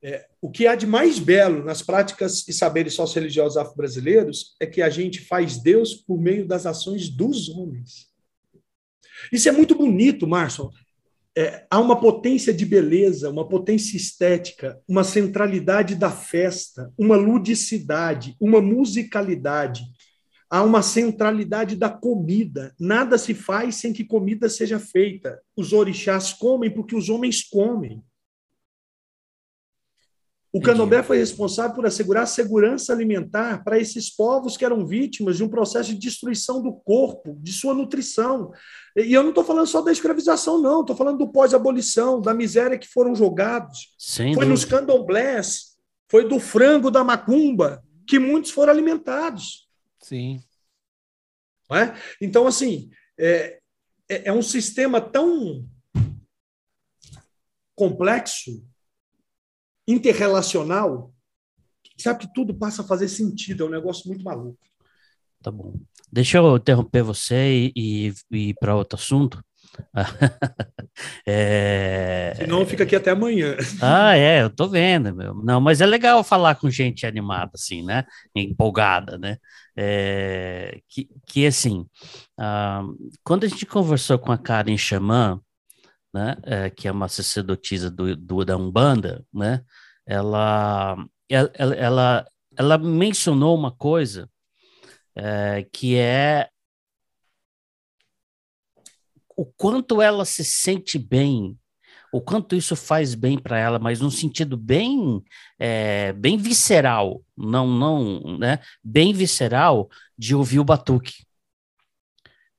[0.00, 4.80] É, o que há de mais belo nas práticas e saberes sócio-religiosos afro-brasileiros é que
[4.80, 8.14] a gente faz Deus por meio das ações dos homens.
[9.32, 10.70] Isso é muito bonito, Márcio.
[11.36, 18.34] É, há uma potência de beleza, uma potência estética, uma centralidade da festa, uma ludicidade,
[18.40, 19.82] uma musicalidade.
[20.48, 22.74] Há uma centralidade da comida.
[22.78, 25.38] Nada se faz sem que comida seja feita.
[25.56, 28.02] Os orixás comem porque os homens comem.
[30.56, 35.36] O candomblé foi responsável por assegurar a segurança alimentar para esses povos que eram vítimas
[35.36, 38.50] de um processo de destruição do corpo, de sua nutrição.
[38.96, 42.78] E eu não estou falando só da escravização, não, estou falando do pós-abolição, da miséria
[42.78, 43.94] que foram jogados.
[43.98, 44.50] Sem foi dúvida.
[44.50, 45.76] nos candomblés,
[46.10, 49.68] foi do frango da macumba que muitos foram alimentados.
[50.00, 50.40] Sim.
[51.70, 51.92] É?
[52.18, 52.88] Então, assim,
[53.18, 53.58] é,
[54.08, 55.68] é, é um sistema tão
[57.74, 58.64] complexo
[59.86, 61.12] interrelacional,
[61.96, 64.58] sabe que tudo passa a fazer sentido, é um negócio muito maluco.
[65.42, 65.74] Tá bom.
[66.10, 69.42] Deixa eu interromper você e, e ir para outro assunto.
[71.26, 72.32] é...
[72.36, 73.56] Senão fica aqui até amanhã.
[73.82, 75.34] Ah, é, eu tô vendo, meu.
[75.34, 78.04] Não, mas é legal falar com gente animada, assim, né?
[78.34, 79.36] Empolgada, né?
[79.76, 80.80] É...
[80.88, 81.86] Que, que assim,
[82.38, 85.40] uh, quando a gente conversou com a Karen Xamã,
[86.16, 89.62] né, é, que é uma sacerdotisa do, do, da Umbanda, né,
[90.06, 90.96] ela,
[91.28, 94.26] ela, ela, ela mencionou uma coisa
[95.14, 96.48] é, que é
[99.36, 101.58] o quanto ela se sente bem,
[102.10, 105.22] o quanto isso faz bem para ela, mas num sentido bem,
[105.58, 111.26] é, bem visceral, não, não, né, bem visceral de ouvir o batuque,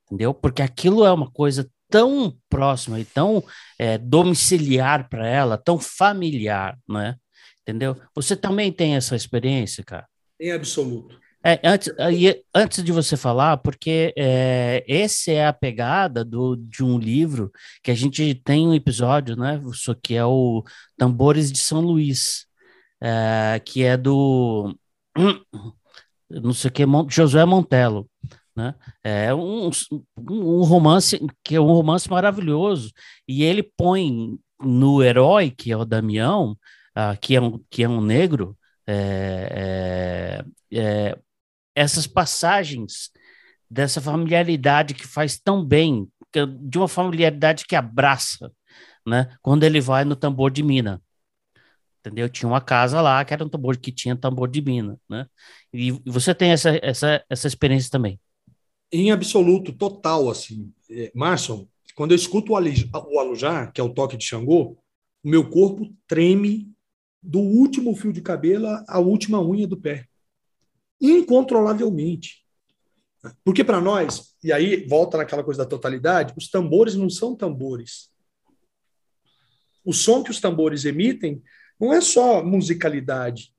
[0.06, 0.32] entendeu?
[0.32, 3.44] Porque aquilo é uma coisa tão próxima e tão
[3.80, 7.16] é, domiciliar para ela, tão familiar, né?
[7.62, 7.98] Entendeu?
[8.16, 10.08] Você também tem essa experiência, cara?
[10.40, 11.20] Em absoluto.
[11.44, 11.94] É, antes,
[12.54, 17.52] antes de você falar, porque é, essa é a pegada do, de um livro
[17.84, 19.62] que a gente tem um episódio, né?
[19.72, 20.64] Isso que é o
[20.98, 22.46] Tambores de São Luís,
[23.02, 24.76] é, que é do
[26.30, 28.10] não sei o que, Josué Montelo.
[28.58, 28.74] Né?
[29.04, 29.70] É um,
[30.28, 32.92] um romance que é um romance maravilhoso
[33.28, 36.54] e ele põe no herói que é o Damião,
[36.98, 41.20] uh, que é um que é um negro, é, é, é,
[41.76, 43.12] essas passagens
[43.70, 46.10] dessa familiaridade que faz tão bem,
[46.62, 48.52] de uma familiaridade que abraça,
[49.06, 49.38] né?
[49.42, 51.00] Quando ele vai no tambor de mina,
[52.00, 52.30] entendeu?
[52.30, 55.28] Tinha uma casa lá que era um tambor que tinha tambor de mina, né?
[55.74, 58.20] E você tem essa essa essa experiência também?
[58.92, 60.72] Em absoluto, total, assim.
[60.90, 64.78] É, Márcio, quando eu escuto o, o alujar, que é o toque de Xangô,
[65.24, 66.72] o meu corpo treme
[67.22, 70.06] do último fio de cabelo à última unha do pé.
[71.02, 72.46] Incontrolavelmente.
[73.44, 78.10] Porque para nós, e aí volta naquela coisa da totalidade, os tambores não são tambores.
[79.84, 81.42] O som que os tambores emitem
[81.80, 83.54] não é só musicalidade.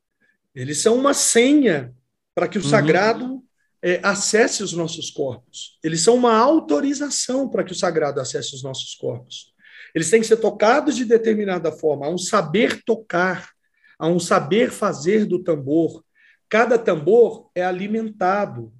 [0.54, 1.94] Eles são uma senha
[2.34, 2.68] para que o uhum.
[2.68, 3.44] sagrado
[3.82, 5.78] é, acesse os nossos corpos.
[5.82, 9.52] Eles são uma autorização para que o sagrado acesse os nossos corpos.
[9.94, 12.06] Eles têm que ser tocados de determinada forma.
[12.06, 13.50] Há um saber tocar,
[13.98, 16.04] há um saber fazer do tambor.
[16.48, 18.72] Cada tambor é alimentado.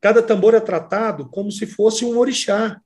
[0.00, 2.80] Cada tambor é tratado como se fosse um orixá.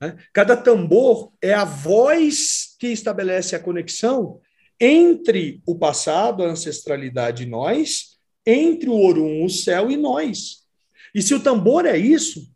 [0.00, 0.16] Né?
[0.32, 4.40] Cada tambor é a voz que estabelece a conexão
[4.80, 8.17] entre o passado, a ancestralidade e nós,
[8.50, 10.66] entre o Orum, o céu e nós.
[11.14, 12.50] E se o tambor é isso,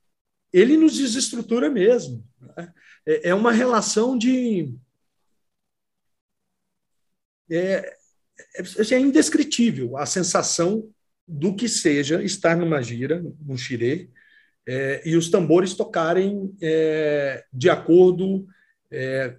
[0.52, 2.24] ele nos desestrutura mesmo.
[2.40, 2.72] Né?
[3.06, 4.74] É, é uma relação de.
[7.50, 7.96] É,
[8.56, 10.90] é, é indescritível a sensação
[11.28, 14.08] do que seja estar numa gira, num xirê,
[14.66, 18.46] é, e os tambores tocarem é, de acordo
[18.90, 19.36] é,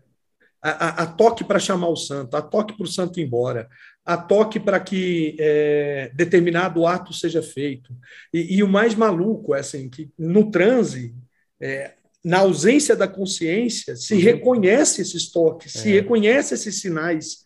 [0.62, 3.70] a, a, toque para chamar o santo, a toque para o santo ir embora,
[4.06, 7.96] a toque para que é, determinado ato seja feito.
[8.34, 11.16] E, e, o mais maluco é assim, que no transe,
[11.60, 11.94] é,
[12.24, 14.20] na ausência da consciência, se uhum.
[14.22, 15.80] reconhece esses toques, é.
[15.80, 17.44] se reconhece esses sinais.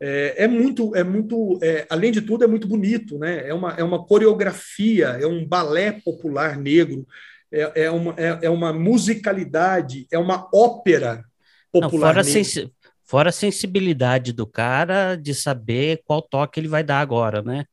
[0.00, 3.46] É, é muito, é muito, é, além de tudo, é muito bonito, né?
[3.46, 7.06] É uma, é uma coreografia, é um balé popular negro,
[7.52, 11.24] é, é, uma, é, uma musicalidade, é uma ópera
[11.72, 12.14] popular.
[12.14, 12.72] Não, fora, negro.
[13.08, 17.64] Fora a sensibilidade do cara de saber qual toque ele vai dar agora, né?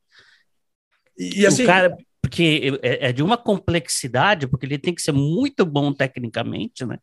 [1.18, 1.64] E, e assim.
[1.64, 5.92] O cara, porque é, é, de uma complexidade, porque ele tem que ser muito bom
[5.92, 6.98] tecnicamente, né?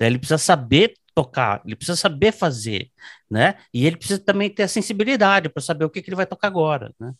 [0.00, 2.90] Ele precisa saber tocar, ele precisa saber fazer,
[3.30, 3.54] né?
[3.72, 6.48] E ele precisa também ter a sensibilidade para saber o que, que ele vai tocar
[6.48, 7.12] agora, né?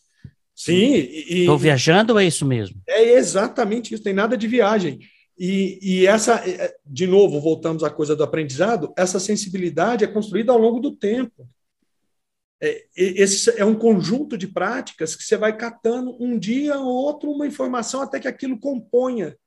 [0.53, 0.95] Sim.
[0.95, 2.81] Estou viajando ou é isso mesmo?
[2.85, 4.99] É exatamente isso, tem nada de viagem.
[5.37, 10.07] E, e, essa, é, é, de novo, voltamos à coisa do aprendizado, essa sensibilidade é
[10.07, 11.47] construída ao longo do tempo.
[12.59, 17.29] É, esse é um conjunto de práticas que você vai catando um dia ou outro
[17.29, 19.37] uma informação até que aquilo componha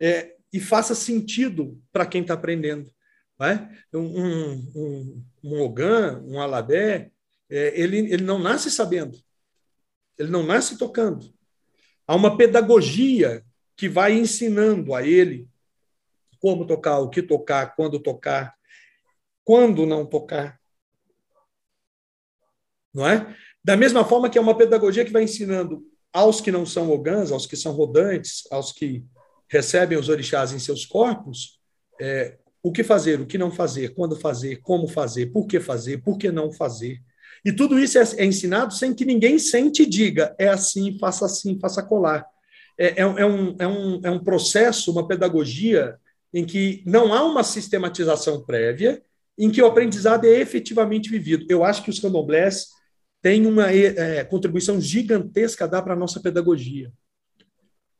[0.00, 2.90] é, e faça sentido para quem está aprendendo.
[3.38, 3.76] Né?
[3.92, 7.10] Um, um, um Ogan, um Alabé,
[7.50, 9.18] é, ele, ele não nasce sabendo,
[10.18, 11.34] ele não nasce tocando.
[12.06, 13.44] Há uma pedagogia
[13.76, 15.48] que vai ensinando a ele
[16.40, 18.54] como tocar, o que tocar, quando tocar,
[19.44, 20.60] quando não tocar.
[22.92, 23.34] Não é?
[23.64, 27.32] Da mesma forma que é uma pedagogia que vai ensinando aos que não são ogãs,
[27.32, 29.04] aos que são rodantes, aos que
[29.48, 31.58] recebem os orixás em seus corpos,
[32.00, 36.02] é, o que fazer, o que não fazer, quando fazer, como fazer, por que fazer,
[36.02, 37.00] por que não fazer.
[37.44, 41.26] E tudo isso é, é ensinado sem que ninguém sente e diga, é assim, faça
[41.26, 42.33] assim, faça colar
[42.76, 45.98] é, é, é, um, é, um, é um processo, uma pedagogia
[46.32, 49.02] em que não há uma sistematização prévia,
[49.38, 51.46] em que o aprendizado é efetivamente vivido.
[51.48, 52.68] Eu acho que os candomblés
[53.22, 56.92] têm uma é, contribuição gigantesca a dar para a nossa pedagogia.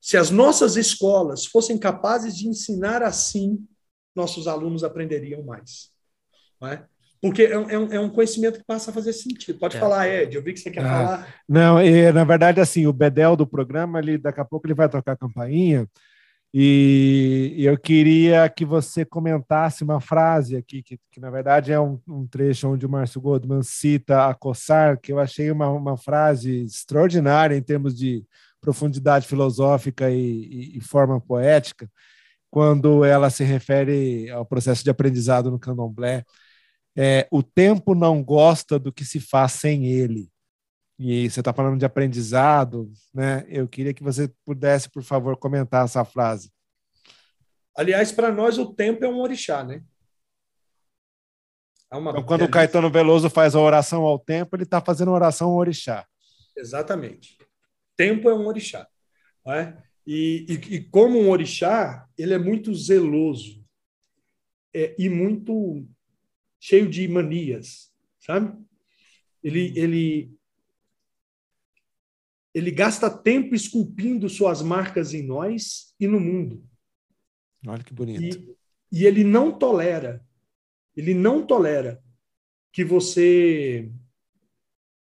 [0.00, 3.66] Se as nossas escolas fossem capazes de ensinar assim,
[4.14, 5.90] nossos alunos aprenderiam mais.
[6.60, 6.86] Não é?
[7.24, 9.58] Porque é um, é um, conhecimento que passa a fazer sentido.
[9.58, 9.80] Pode é.
[9.80, 11.34] falar, Ed, eu vi que você quer ah, falar.
[11.48, 14.90] Não, e, na verdade, assim, o Bedel do programa, ele, daqui a pouco ele vai
[14.90, 15.88] tocar a campainha,
[16.52, 21.80] e, e eu queria que você comentasse uma frase aqui, que, que na verdade é
[21.80, 25.96] um, um, trecho onde o Márcio Goldman cita a coçar, que eu achei uma, uma
[25.96, 28.22] frase extraordinária em termos de
[28.60, 31.90] profundidade filosófica e, e, e forma poética,
[32.50, 36.22] quando ela se refere ao processo de aprendizado no candomblé,
[36.96, 40.30] é, o tempo não gosta do que se faz sem ele.
[40.98, 43.44] e você está falando de aprendizado, né?
[43.48, 46.52] Eu queria que você pudesse, por favor, comentar essa frase.
[47.76, 49.82] Aliás, para nós o tempo é um orixá, né?
[51.92, 52.10] Uma...
[52.10, 55.50] Então, quando o Caetano Veloso faz a oração ao tempo, ele está fazendo a oração
[55.50, 56.06] ao orixá.
[56.56, 57.38] Exatamente.
[57.96, 58.86] Tempo é um orixá.
[59.46, 59.76] É?
[60.06, 63.64] E, e, e, como um orixá, ele é muito zeloso
[64.74, 65.86] é, e muito
[66.64, 68.58] cheio de manias, sabe?
[69.42, 70.34] Ele, ele,
[72.54, 76.66] ele gasta tempo esculpindo suas marcas em nós e no mundo.
[77.66, 78.56] Olha que bonito.
[78.90, 80.26] E, e ele não tolera,
[80.96, 82.02] ele não tolera
[82.72, 83.92] que você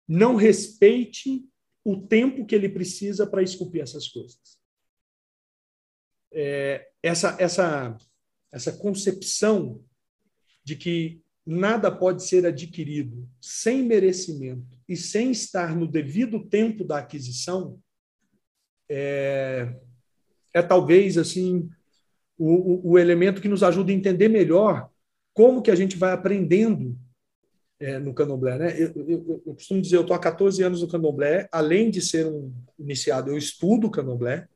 [0.08, 1.46] não respeite
[1.84, 4.58] o tempo que ele precisa para esculpir essas coisas.
[6.32, 7.98] É, essa, essa,
[8.50, 9.84] essa concepção
[10.64, 16.98] de que nada pode ser adquirido sem merecimento e sem estar no devido tempo da
[16.98, 17.80] aquisição
[18.88, 19.74] é,
[20.55, 21.68] é talvez assim
[22.38, 24.88] o, o, o, elemento que nos ajuda a entender melhor
[25.34, 26.96] como que a gente vai aprendendo
[27.80, 28.59] é, no candomblé.
[28.59, 28.80] Né?
[28.80, 32.26] Eu, eu, eu, costumo dizer, eu estou há 14 anos no candomblé, além de ser
[32.26, 34.46] um iniciado, eu estudo candomblé,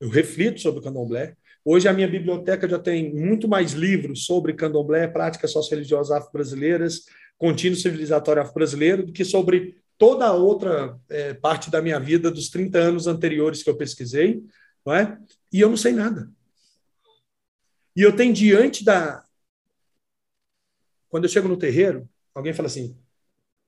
[0.00, 1.36] eu reflito sobre o candomblé.
[1.64, 7.04] Hoje a minha biblioteca já tem muito mais livros sobre candomblé, práticas socio-religiosas afro-brasileiras,
[7.36, 12.48] contínuo civilizatório afro-brasileiro, do que sobre toda a outra é, parte da minha vida dos
[12.48, 14.42] 30 anos anteriores que eu pesquisei,
[14.84, 15.18] não é?
[15.52, 16.30] E eu não sei nada.
[17.94, 19.22] E eu tenho diante da.
[21.08, 22.96] Quando eu chego no terreiro, alguém fala assim: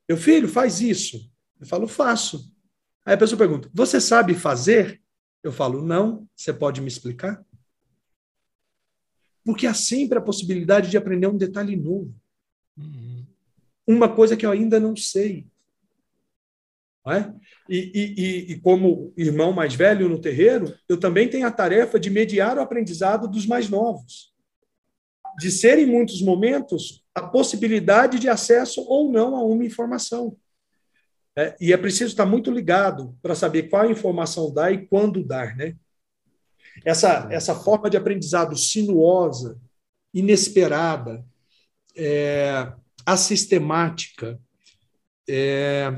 [0.09, 1.31] meu filho, faz isso.
[1.61, 2.51] Eu falo, faço.
[3.05, 5.03] Aí a pessoa pergunta: você sabe fazer?
[5.43, 6.27] Eu falo, não.
[6.35, 7.45] Você pode me explicar?
[9.45, 12.15] Porque há sempre a possibilidade de aprender um detalhe novo.
[12.77, 13.27] Uhum.
[13.87, 15.47] Uma coisa que eu ainda não sei.
[17.05, 17.35] Não é?
[17.69, 22.11] e, e, e, como irmão mais velho no terreiro, eu também tenho a tarefa de
[22.11, 24.33] mediar o aprendizado dos mais novos.
[25.39, 30.37] De ser, em muitos momentos, a possibilidade de acesso ou não a uma informação.
[31.37, 35.57] É, e é preciso estar muito ligado para saber qual informação dar e quando dar.
[35.57, 35.75] Né?
[36.85, 39.61] Essa, essa forma de aprendizado sinuosa,
[40.13, 41.25] inesperada,
[41.97, 42.73] é,
[43.07, 44.41] assistemática,
[45.29, 45.93] é,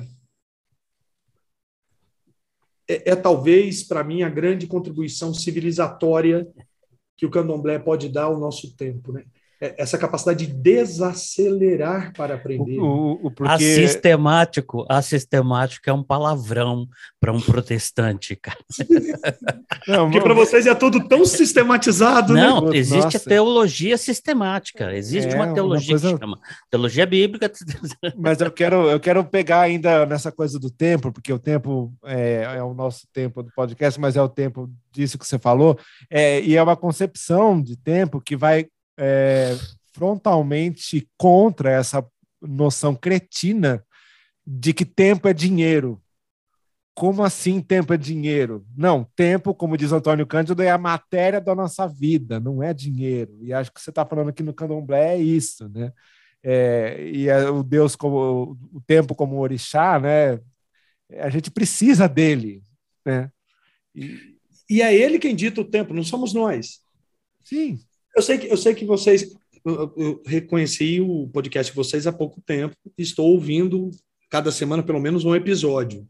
[2.89, 6.47] é, é talvez, para mim, a grande contribuição civilizatória
[7.17, 9.13] que o candomblé pode dar ao nosso tempo.
[9.13, 9.25] Né?
[9.61, 12.79] É, essa capacidade de desacelerar para aprender.
[12.79, 13.53] O, o, porque...
[13.53, 16.89] Assistemático, assistemático é um palavrão
[17.21, 18.59] para um protestante, cara.
[19.87, 22.43] Não, porque para vocês é tudo tão sistematizado, né?
[22.43, 22.77] Não, né?
[22.77, 23.17] existe Nossa.
[23.17, 26.15] a teologia sistemática, existe é, uma teologia uma coisa...
[26.15, 26.39] que chama
[26.71, 27.51] teologia bíblica.
[28.19, 32.43] Mas eu quero, eu quero pegar ainda nessa coisa do tempo, porque o tempo é,
[32.57, 35.79] é o nosso tempo do podcast, mas é o tempo disso que você falou,
[36.11, 38.67] é, e é uma concepção de tempo que vai
[38.99, 39.57] é,
[39.93, 42.07] frontalmente contra essa
[42.41, 43.85] noção cretina
[44.47, 46.01] de que tempo é dinheiro.
[46.95, 48.65] Como assim tempo é dinheiro?
[48.77, 53.37] Não, tempo, como diz Antônio Cândido, é a matéria da nossa vida, não é dinheiro.
[53.43, 55.93] E acho que você está falando aqui no candomblé é isso, né?
[56.43, 60.39] É, e é o Deus como o tempo como orixá, né?
[61.21, 62.63] A gente precisa dele,
[63.05, 63.31] né?
[63.95, 64.37] E,
[64.71, 66.81] e é ele quem dita o tempo, não somos nós.
[67.43, 67.81] Sim.
[68.15, 69.35] Eu sei que, eu sei que vocês.
[69.65, 72.77] Eu, eu reconheci o podcast de vocês há pouco tempo.
[72.97, 73.91] Estou ouvindo
[74.31, 76.07] cada semana pelo menos um episódio.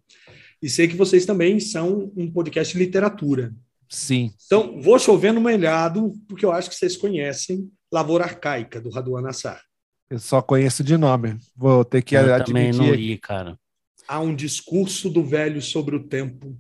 [0.61, 3.55] E sei que vocês também são um podcast de literatura.
[3.89, 4.33] Sim.
[4.47, 9.29] Então, vou chover no melhado, porque eu acho que vocês conhecem Lavoura Arcaica, do Raduan
[9.29, 9.63] Assar.
[10.11, 11.39] Eu só conheço de nome.
[11.55, 12.47] Vou ter que eu admitir.
[12.47, 13.59] também não li, cara.
[14.09, 16.57] Há um discurso do velho sobre o tempo.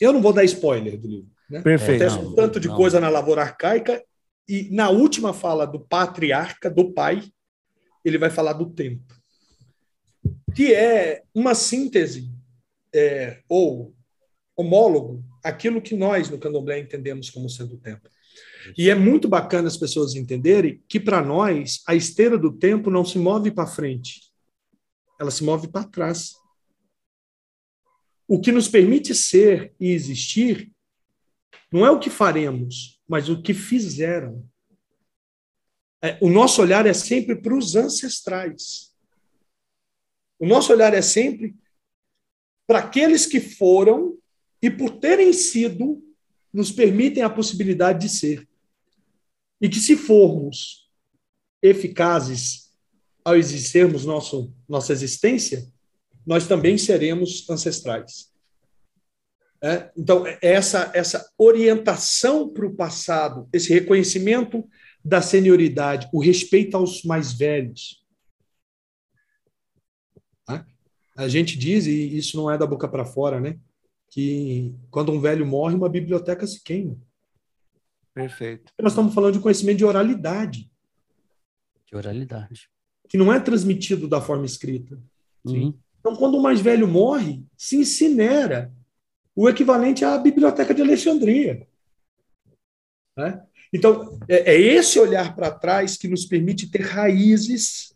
[0.00, 1.31] Eu não vou dar spoiler do livro.
[1.52, 1.60] Né?
[1.60, 2.02] Perfeito.
[2.02, 2.76] Acontece um tanto de não.
[2.76, 4.02] coisa na lavoura arcaica,
[4.48, 7.22] e na última fala do patriarca, do pai,
[8.02, 9.14] ele vai falar do tempo,
[10.54, 12.32] que é uma síntese
[12.92, 13.94] é, ou
[14.56, 18.08] homólogo aquilo que nós no candomblé entendemos como sendo o tempo.
[18.76, 23.04] E é muito bacana as pessoas entenderem que para nós a esteira do tempo não
[23.04, 24.22] se move para frente,
[25.20, 26.32] ela se move para trás.
[28.26, 30.71] O que nos permite ser e existir
[31.72, 34.46] não é o que faremos, mas o que fizeram.
[36.02, 38.92] É, o nosso olhar é sempre para os ancestrais.
[40.38, 41.56] O nosso olhar é sempre
[42.66, 44.18] para aqueles que foram
[44.60, 46.02] e, por terem sido,
[46.52, 48.48] nos permitem a possibilidade de ser.
[49.60, 50.90] E que, se formos
[51.62, 52.72] eficazes
[53.24, 55.72] ao exercermos nosso, nossa existência,
[56.26, 58.31] nós também seremos ancestrais.
[59.62, 59.90] É?
[59.96, 64.68] Então, essa, essa orientação para o passado, esse reconhecimento
[65.04, 68.04] da senioridade, o respeito aos mais velhos.
[70.44, 70.66] Tá?
[71.16, 73.58] A gente diz, e isso não é da boca para fora, né?
[74.12, 76.98] que quando um velho morre, uma biblioteca se queima.
[78.12, 78.70] Perfeito.
[78.78, 80.70] Nós estamos falando de conhecimento de oralidade.
[81.86, 82.68] De oralidade.
[83.08, 85.00] Que não é transmitido da forma escrita.
[85.42, 85.74] Uhum.
[85.98, 88.70] Então, quando o mais velho morre, se incinera
[89.34, 91.66] o equivalente à Biblioteca de Alexandria.
[93.16, 93.42] Né?
[93.72, 97.94] Então, é, é esse olhar para trás que nos permite ter raízes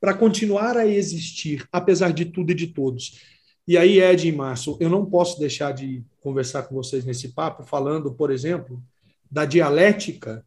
[0.00, 3.22] para continuar a existir, apesar de tudo e de todos.
[3.66, 7.64] E aí, Ed e Márcio, eu não posso deixar de conversar com vocês nesse papo,
[7.64, 8.82] falando, por exemplo,
[9.30, 10.44] da dialética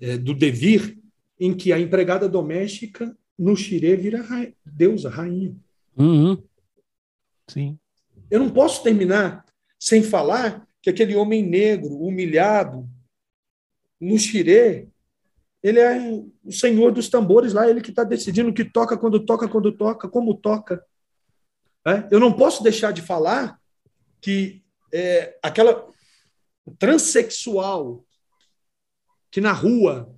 [0.00, 0.96] é, do devir,
[1.40, 5.56] em que a empregada doméstica no xirê vira ra deusa, rainha.
[5.96, 6.40] Uhum.
[7.48, 7.76] Sim.
[8.32, 9.44] Eu não posso terminar
[9.78, 12.88] sem falar que aquele homem negro, humilhado,
[14.00, 14.88] no xirê,
[15.62, 16.00] ele é
[16.42, 19.70] o senhor dos tambores lá, ele que está decidindo o que toca, quando toca, quando
[19.70, 20.82] toca, como toca.
[21.84, 22.08] Né?
[22.10, 23.60] Eu não posso deixar de falar
[24.18, 25.86] que é, aquela
[26.78, 28.02] transexual
[29.30, 30.10] que na rua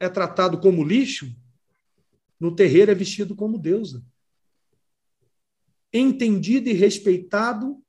[0.00, 1.30] é tratado como lixo,
[2.40, 4.02] no terreiro é vestido como deusa.
[5.92, 7.82] Entendido e respeitado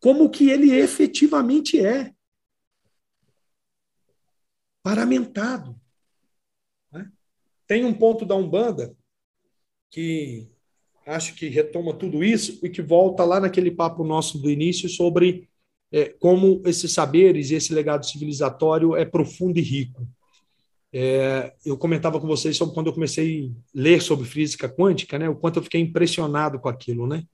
[0.00, 2.12] como que ele efetivamente é.
[4.82, 5.80] Paramentado.
[6.90, 7.10] Né?
[7.66, 8.96] Tem um ponto da Umbanda
[9.90, 10.50] que
[11.06, 15.48] acho que retoma tudo isso e que volta lá naquele papo nosso do início sobre
[15.92, 20.08] é, como esses saberes e esse legado civilizatório é profundo e rico.
[20.92, 25.28] É, eu comentava com vocês sobre quando eu comecei a ler sobre física quântica, né,
[25.28, 27.24] o quanto eu fiquei impressionado com aquilo, né?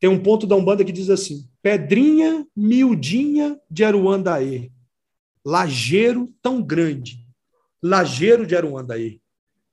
[0.00, 4.70] Tem um ponto da Umbanda que diz assim: Pedrinha miudinha de Aruandaê,
[5.44, 7.26] lajeiro tão grande,
[7.82, 9.20] lajeiro de Aruandaê.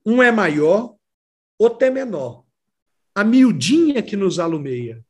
[0.05, 0.95] Um é maior,
[1.59, 2.45] outro é menor
[3.15, 5.03] a miudinha que nos alumeia.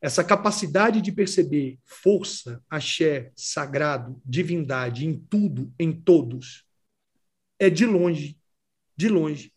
[0.00, 6.64] Essa capacidade de perceber força, axé, sagrado, divindade em tudo, em todos,
[7.58, 8.38] é de longe,
[8.96, 9.52] de longe,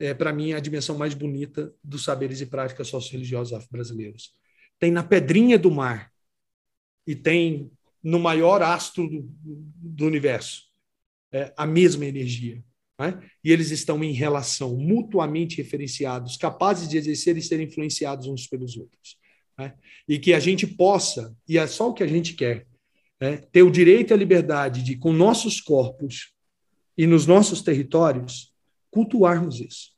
[0.00, 4.34] é, para mim, a dimensão mais bonita dos saberes e práticas socio-religiosos afro-brasileiros.
[4.78, 6.10] Tem na pedrinha do mar
[7.06, 7.70] e tem
[8.02, 10.62] no maior astro do, do universo
[11.30, 12.64] é, a mesma energia.
[12.98, 13.20] Né?
[13.44, 18.78] E eles estão em relação, mutuamente referenciados, capazes de exercer e ser influenciados uns pelos
[18.78, 19.18] outros.
[19.58, 19.74] Né?
[20.08, 22.66] E que a gente possa, e é só o que a gente quer,
[23.20, 23.36] né?
[23.36, 26.32] ter o direito e a liberdade de, com nossos corpos
[26.96, 28.49] e nos nossos territórios,
[28.90, 29.92] cultuarmos isso.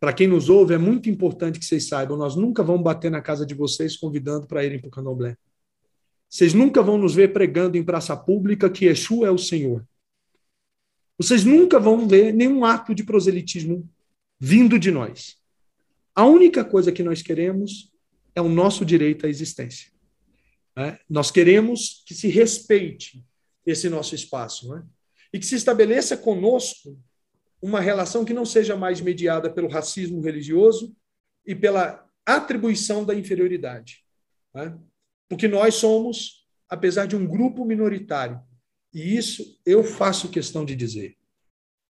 [0.00, 3.22] Para quem nos ouve, é muito importante que vocês saibam: nós nunca vamos bater na
[3.22, 5.36] casa de vocês convidando para irem para o candomblé.
[6.28, 9.86] Vocês nunca vão nos ver pregando em praça pública que Exu é o Senhor.
[11.16, 13.88] Vocês nunca vão ver nenhum ato de proselitismo
[14.38, 15.38] vindo de nós.
[16.14, 17.92] A única coisa que nós queremos
[18.34, 19.90] é o nosso direito à existência.
[20.76, 20.98] Né?
[21.08, 23.24] Nós queremos que se respeite
[23.64, 24.84] esse nosso espaço né?
[25.32, 26.98] e que se estabeleça conosco
[27.64, 30.94] uma relação que não seja mais mediada pelo racismo religioso
[31.46, 34.04] e pela atribuição da inferioridade.
[34.52, 34.78] Né?
[35.30, 38.38] Porque nós somos, apesar de um grupo minoritário,
[38.92, 41.16] e isso eu faço questão de dizer,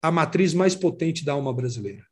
[0.01, 2.03] a matriz mais potente da alma brasileira.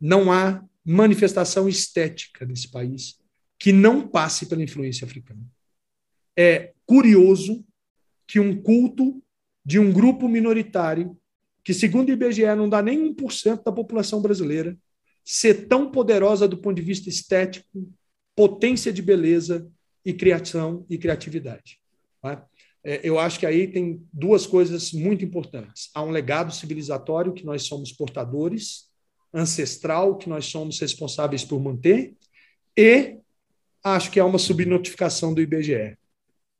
[0.00, 3.20] Não há manifestação estética nesse país
[3.56, 5.46] que não passe pela influência africana.
[6.36, 7.64] É curioso
[8.26, 9.22] que um culto
[9.64, 11.16] de um grupo minoritário,
[11.64, 14.76] que segundo o IBGE não dá nem 1% da população brasileira,
[15.24, 17.88] ser tão poderosa do ponto de vista estético,
[18.34, 19.70] potência de beleza
[20.04, 21.78] e criação e criatividade.
[22.22, 22.46] Tá?
[22.82, 25.90] Eu acho que aí tem duas coisas muito importantes.
[25.94, 28.88] Há um legado civilizatório que nós somos portadores,
[29.32, 32.14] ancestral, que nós somos responsáveis por manter,
[32.76, 33.18] e
[33.84, 35.96] acho que há uma subnotificação do IBGE.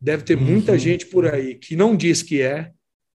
[0.00, 0.78] Deve ter muita uhum.
[0.78, 2.72] gente por aí que não diz que é,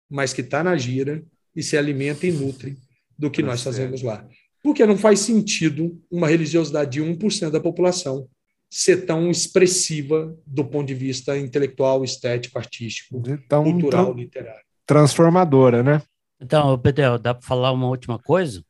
[0.09, 1.23] mas que está na gira
[1.55, 2.77] e se alimenta e nutre
[3.17, 4.25] do que nós fazemos lá.
[4.63, 8.27] Porque não faz sentido uma religiosidade de 1% da população
[8.69, 14.63] ser tão expressiva do ponto de vista intelectual, estético, artístico, tão, cultural, tão literário.
[14.85, 16.01] Transformadora, né?
[16.39, 18.63] Então, Pedro, dá para falar uma última coisa?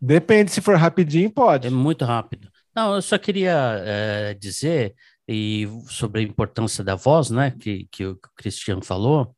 [0.00, 1.68] Depende, se for rapidinho, pode.
[1.68, 2.48] É muito rápido.
[2.74, 4.94] Não, eu só queria é, dizer
[5.28, 9.34] e sobre a importância da voz, né, que, que o Cristiano falou,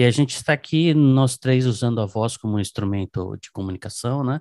[0.00, 4.24] e a gente está aqui, nós três, usando a voz como um instrumento de comunicação,
[4.24, 4.40] né,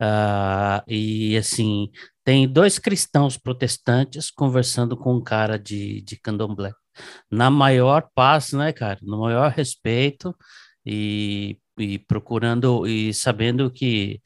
[0.00, 1.90] Uh, e assim,
[2.22, 6.72] tem dois cristãos protestantes conversando com um cara de, de candomblé.
[7.30, 8.98] Na maior paz, né, cara?
[9.02, 10.36] No maior respeito
[10.84, 14.20] e, e procurando e sabendo que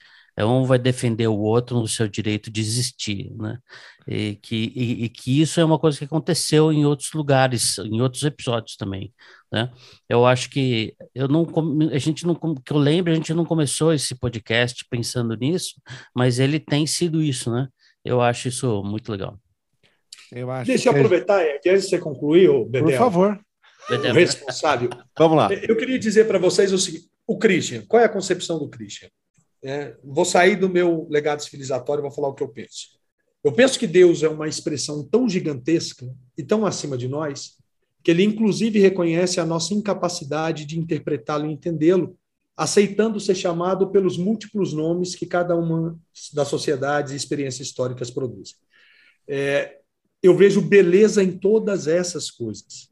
[0.45, 3.59] um vai defender o outro no seu direito de existir, né?
[4.07, 8.01] E que, e, e, que isso é uma coisa que aconteceu em outros lugares, em
[8.01, 9.13] outros episódios também,
[9.53, 9.71] né?
[10.09, 11.47] Eu acho que eu não,
[11.93, 15.75] a gente não, que eu lembro, a gente não começou esse podcast pensando nisso,
[16.15, 17.69] mas ele tem sido isso, né?
[18.05, 19.39] Eu acho isso muito legal.
[20.33, 23.41] Eu Deixa eu aproveitar, é, que antes de você concluir, Bedel, Por favor.
[23.91, 24.89] O responsável.
[25.19, 25.49] Vamos lá.
[25.53, 29.09] Eu queria dizer para vocês o seguinte: o Christian, qual é a concepção do Christian?
[29.63, 32.99] É, vou sair do meu legado civilizatório e vou falar o que eu penso.
[33.43, 36.07] Eu penso que Deus é uma expressão tão gigantesca
[36.37, 37.59] e tão acima de nós
[38.03, 42.17] que ele, inclusive, reconhece a nossa incapacidade de interpretá-lo e entendê-lo,
[42.57, 45.99] aceitando ser chamado pelos múltiplos nomes que cada uma
[46.33, 48.57] das sociedades e experiências históricas produzem.
[49.29, 49.79] É,
[50.23, 52.90] eu vejo beleza em todas essas coisas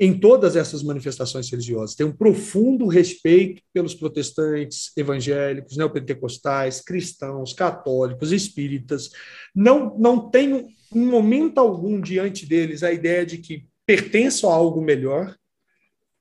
[0.00, 1.96] em todas essas manifestações religiosas.
[1.96, 9.10] Tem um profundo respeito pelos protestantes, evangélicos, neopentecostais, cristãos, católicos, espíritas.
[9.54, 14.80] Não, não tenho, em momento algum, diante deles, a ideia de que pertenço a algo
[14.80, 15.36] melhor,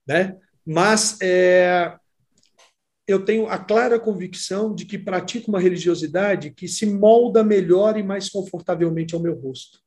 [0.07, 0.37] né?
[0.65, 1.95] mas é,
[3.07, 8.03] eu tenho a clara convicção de que pratico uma religiosidade que se molda melhor e
[8.03, 9.79] mais confortavelmente ao meu rosto.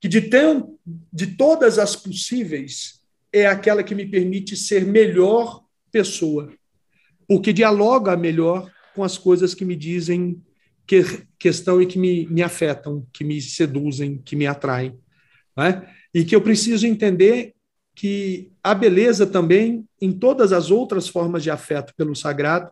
[0.00, 0.64] Que de, tem,
[1.12, 2.99] de todas as possíveis,
[3.32, 6.52] é aquela que me permite ser melhor pessoa,
[7.28, 10.42] porque dialoga melhor com as coisas que me dizem
[10.86, 11.04] que,
[11.38, 14.98] questão e que me, me afetam, que me seduzem, que me atraem.
[15.56, 15.88] Né?
[16.12, 17.54] E que eu preciso entender
[17.94, 22.70] que a beleza também em todas as outras formas de afeto pelo sagrado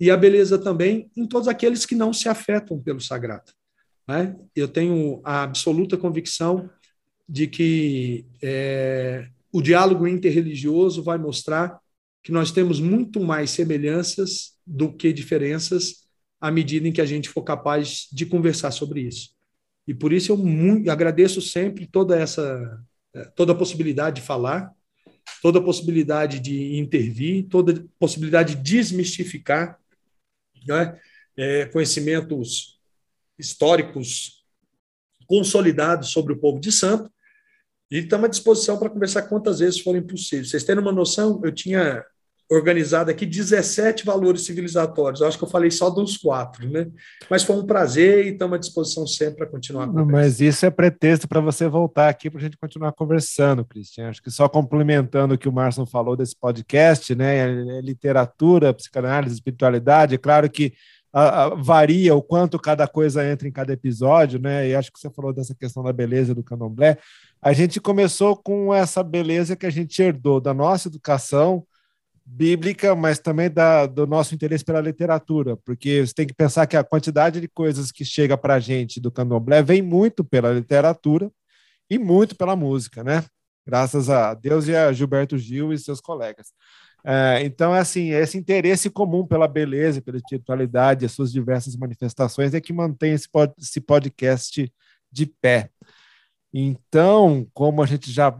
[0.00, 3.52] e a beleza também em todos aqueles que não se afetam pelo sagrado.
[4.08, 4.34] Né?
[4.56, 6.68] Eu tenho a absoluta convicção
[7.28, 11.78] de que é, o diálogo interreligioso vai mostrar
[12.22, 16.06] que nós temos muito mais semelhanças do que diferenças
[16.40, 19.30] à medida em que a gente for capaz de conversar sobre isso.
[19.86, 22.82] E por isso eu muito, agradeço sempre toda essa
[23.36, 24.72] toda a possibilidade de falar,
[25.42, 29.78] toda a possibilidade de intervir, toda a possibilidade de desmistificar
[30.66, 30.98] né?
[31.36, 32.80] é, conhecimentos
[33.38, 34.44] históricos
[35.26, 37.12] consolidados sobre o povo de santo
[37.92, 40.48] e estamos à disposição para conversar quantas vezes forem possíveis.
[40.48, 42.02] Vocês terem uma noção, eu tinha
[42.50, 45.20] organizado aqui 17 valores civilizatórios.
[45.20, 46.88] Eu acho que eu falei só dos quatro, né?
[47.30, 50.10] Mas foi um prazer e estamos à disposição sempre para continuar conversando.
[50.10, 54.08] Mas isso é pretexto para você voltar aqui para a gente continuar conversando, Cristian.
[54.08, 57.36] Acho que só complementando o que o Márcio falou desse podcast, né?
[57.36, 60.14] É literatura, psicanálise, espiritualidade.
[60.14, 60.72] É claro que
[61.12, 64.68] a, a, varia o quanto cada coisa entra em cada episódio, né?
[64.68, 66.98] E acho que você falou dessa questão da beleza do candomblé
[67.42, 71.66] a gente começou com essa beleza que a gente herdou da nossa educação
[72.24, 76.76] bíblica, mas também da, do nosso interesse pela literatura, porque você tem que pensar que
[76.76, 81.30] a quantidade de coisas que chega para a gente do candomblé vem muito pela literatura
[81.90, 83.24] e muito pela música, né?
[83.66, 86.52] Graças a Deus e a Gilberto Gil e seus colegas.
[87.04, 92.60] É, então, assim, esse interesse comum pela beleza, pela espiritualidade, as suas diversas manifestações é
[92.60, 93.28] que mantém esse,
[93.58, 94.72] esse podcast
[95.10, 95.70] de pé.
[96.52, 98.38] Então, como a gente já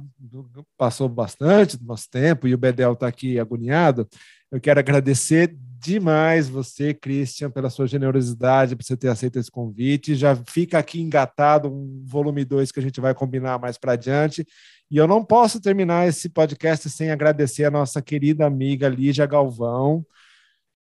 [0.76, 4.06] passou bastante do nosso tempo e o Bedel está aqui agoniado,
[4.51, 10.14] eu quero agradecer demais você, Christian, pela sua generosidade, por você ter aceito esse convite.
[10.14, 14.47] Já fica aqui engatado um volume 2 que a gente vai combinar mais para adiante.
[14.90, 20.05] E eu não posso terminar esse podcast sem agradecer a nossa querida amiga Lígia Galvão,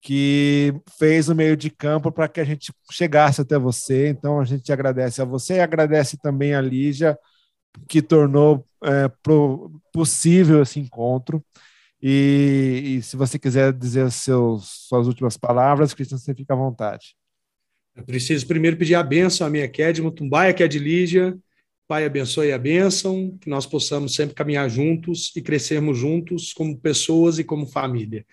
[0.02, 4.08] que fez o meio de campo para que a gente chegasse até você.
[4.08, 7.18] Então a gente agradece a você e agradece também a Lígia,
[7.88, 9.12] que tornou é,
[9.94, 11.44] possível esse encontro.
[12.02, 17.14] E, e, se você quiser dizer seus, suas últimas palavras, Cristian, você fica à vontade.
[17.94, 21.38] Eu preciso primeiro pedir a bênção à minha Ked, Mutumbaia, que é de Lígia.
[21.90, 27.38] Pai, abençoe a bênção, que nós possamos sempre caminhar juntos e crescermos juntos como pessoas
[27.38, 28.26] e como família.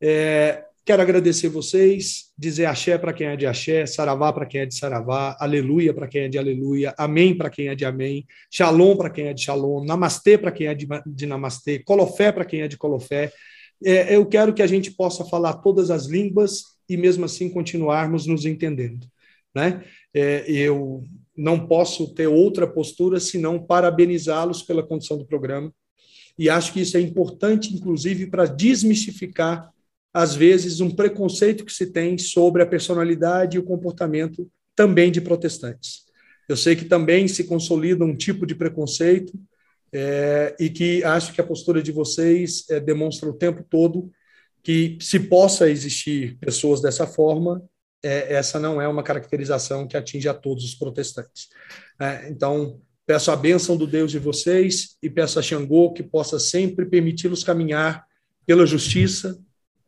[0.00, 4.66] É, Quero agradecer vocês, dizer axé para quem é de axé, saravá para quem é
[4.66, 8.94] de saravá, aleluia para quem é de aleluia, amém para quem é de amém, shalom
[8.94, 12.60] para quem é de shalom, namastê para quem é de, de namastê, colofé para quem
[12.60, 13.32] é de colofé.
[13.82, 18.26] É, eu quero que a gente possa falar todas as línguas e mesmo assim continuarmos
[18.26, 19.06] nos entendendo.
[19.54, 19.82] Né?
[20.12, 21.02] É, eu
[21.34, 25.72] não posso ter outra postura senão parabenizá-los pela condição do programa
[26.38, 29.72] e acho que isso é importante, inclusive, para desmistificar
[30.14, 35.20] às vezes, um preconceito que se tem sobre a personalidade e o comportamento também de
[35.20, 36.04] protestantes.
[36.48, 39.32] Eu sei que também se consolida um tipo de preconceito
[39.92, 44.08] é, e que acho que a postura de vocês é, demonstra o tempo todo
[44.62, 47.62] que se possa existir pessoas dessa forma,
[48.02, 51.48] é, essa não é uma caracterização que atinge a todos os protestantes.
[52.00, 56.38] É, então, peço a bênção do Deus de vocês e peço a Xangô que possa
[56.38, 58.04] sempre permiti-los caminhar
[58.46, 59.38] pela justiça,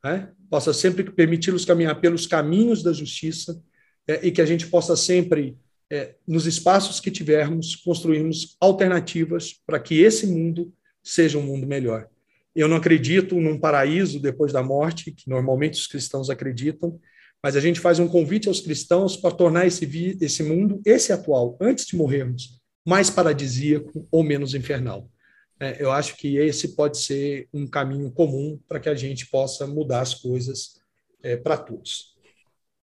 [0.06, 0.28] né?
[0.48, 3.60] possa sempre permiti-los caminhar pelos caminhos da justiça
[4.06, 5.58] é, e que a gente possa sempre,
[5.90, 10.72] é, nos espaços que tivermos, construirmos alternativas para que esse mundo
[11.02, 12.08] seja um mundo melhor.
[12.54, 16.98] Eu não acredito num paraíso depois da morte, que normalmente os cristãos acreditam,
[17.42, 21.56] mas a gente faz um convite aos cristãos para tornar esse, esse mundo, esse atual,
[21.60, 25.10] antes de morrermos, mais paradisíaco ou menos infernal.
[25.58, 29.66] É, eu acho que esse pode ser um caminho comum para que a gente possa
[29.66, 30.78] mudar as coisas
[31.22, 32.14] é, para todos.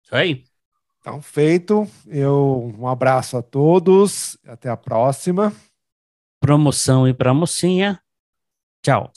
[0.03, 0.43] Isso aí.
[0.99, 1.87] Então, feito.
[2.07, 4.37] Eu, um abraço a todos.
[4.45, 5.53] Até a próxima.
[6.39, 8.01] Promoção e para mocinha.
[8.81, 9.11] Tchau.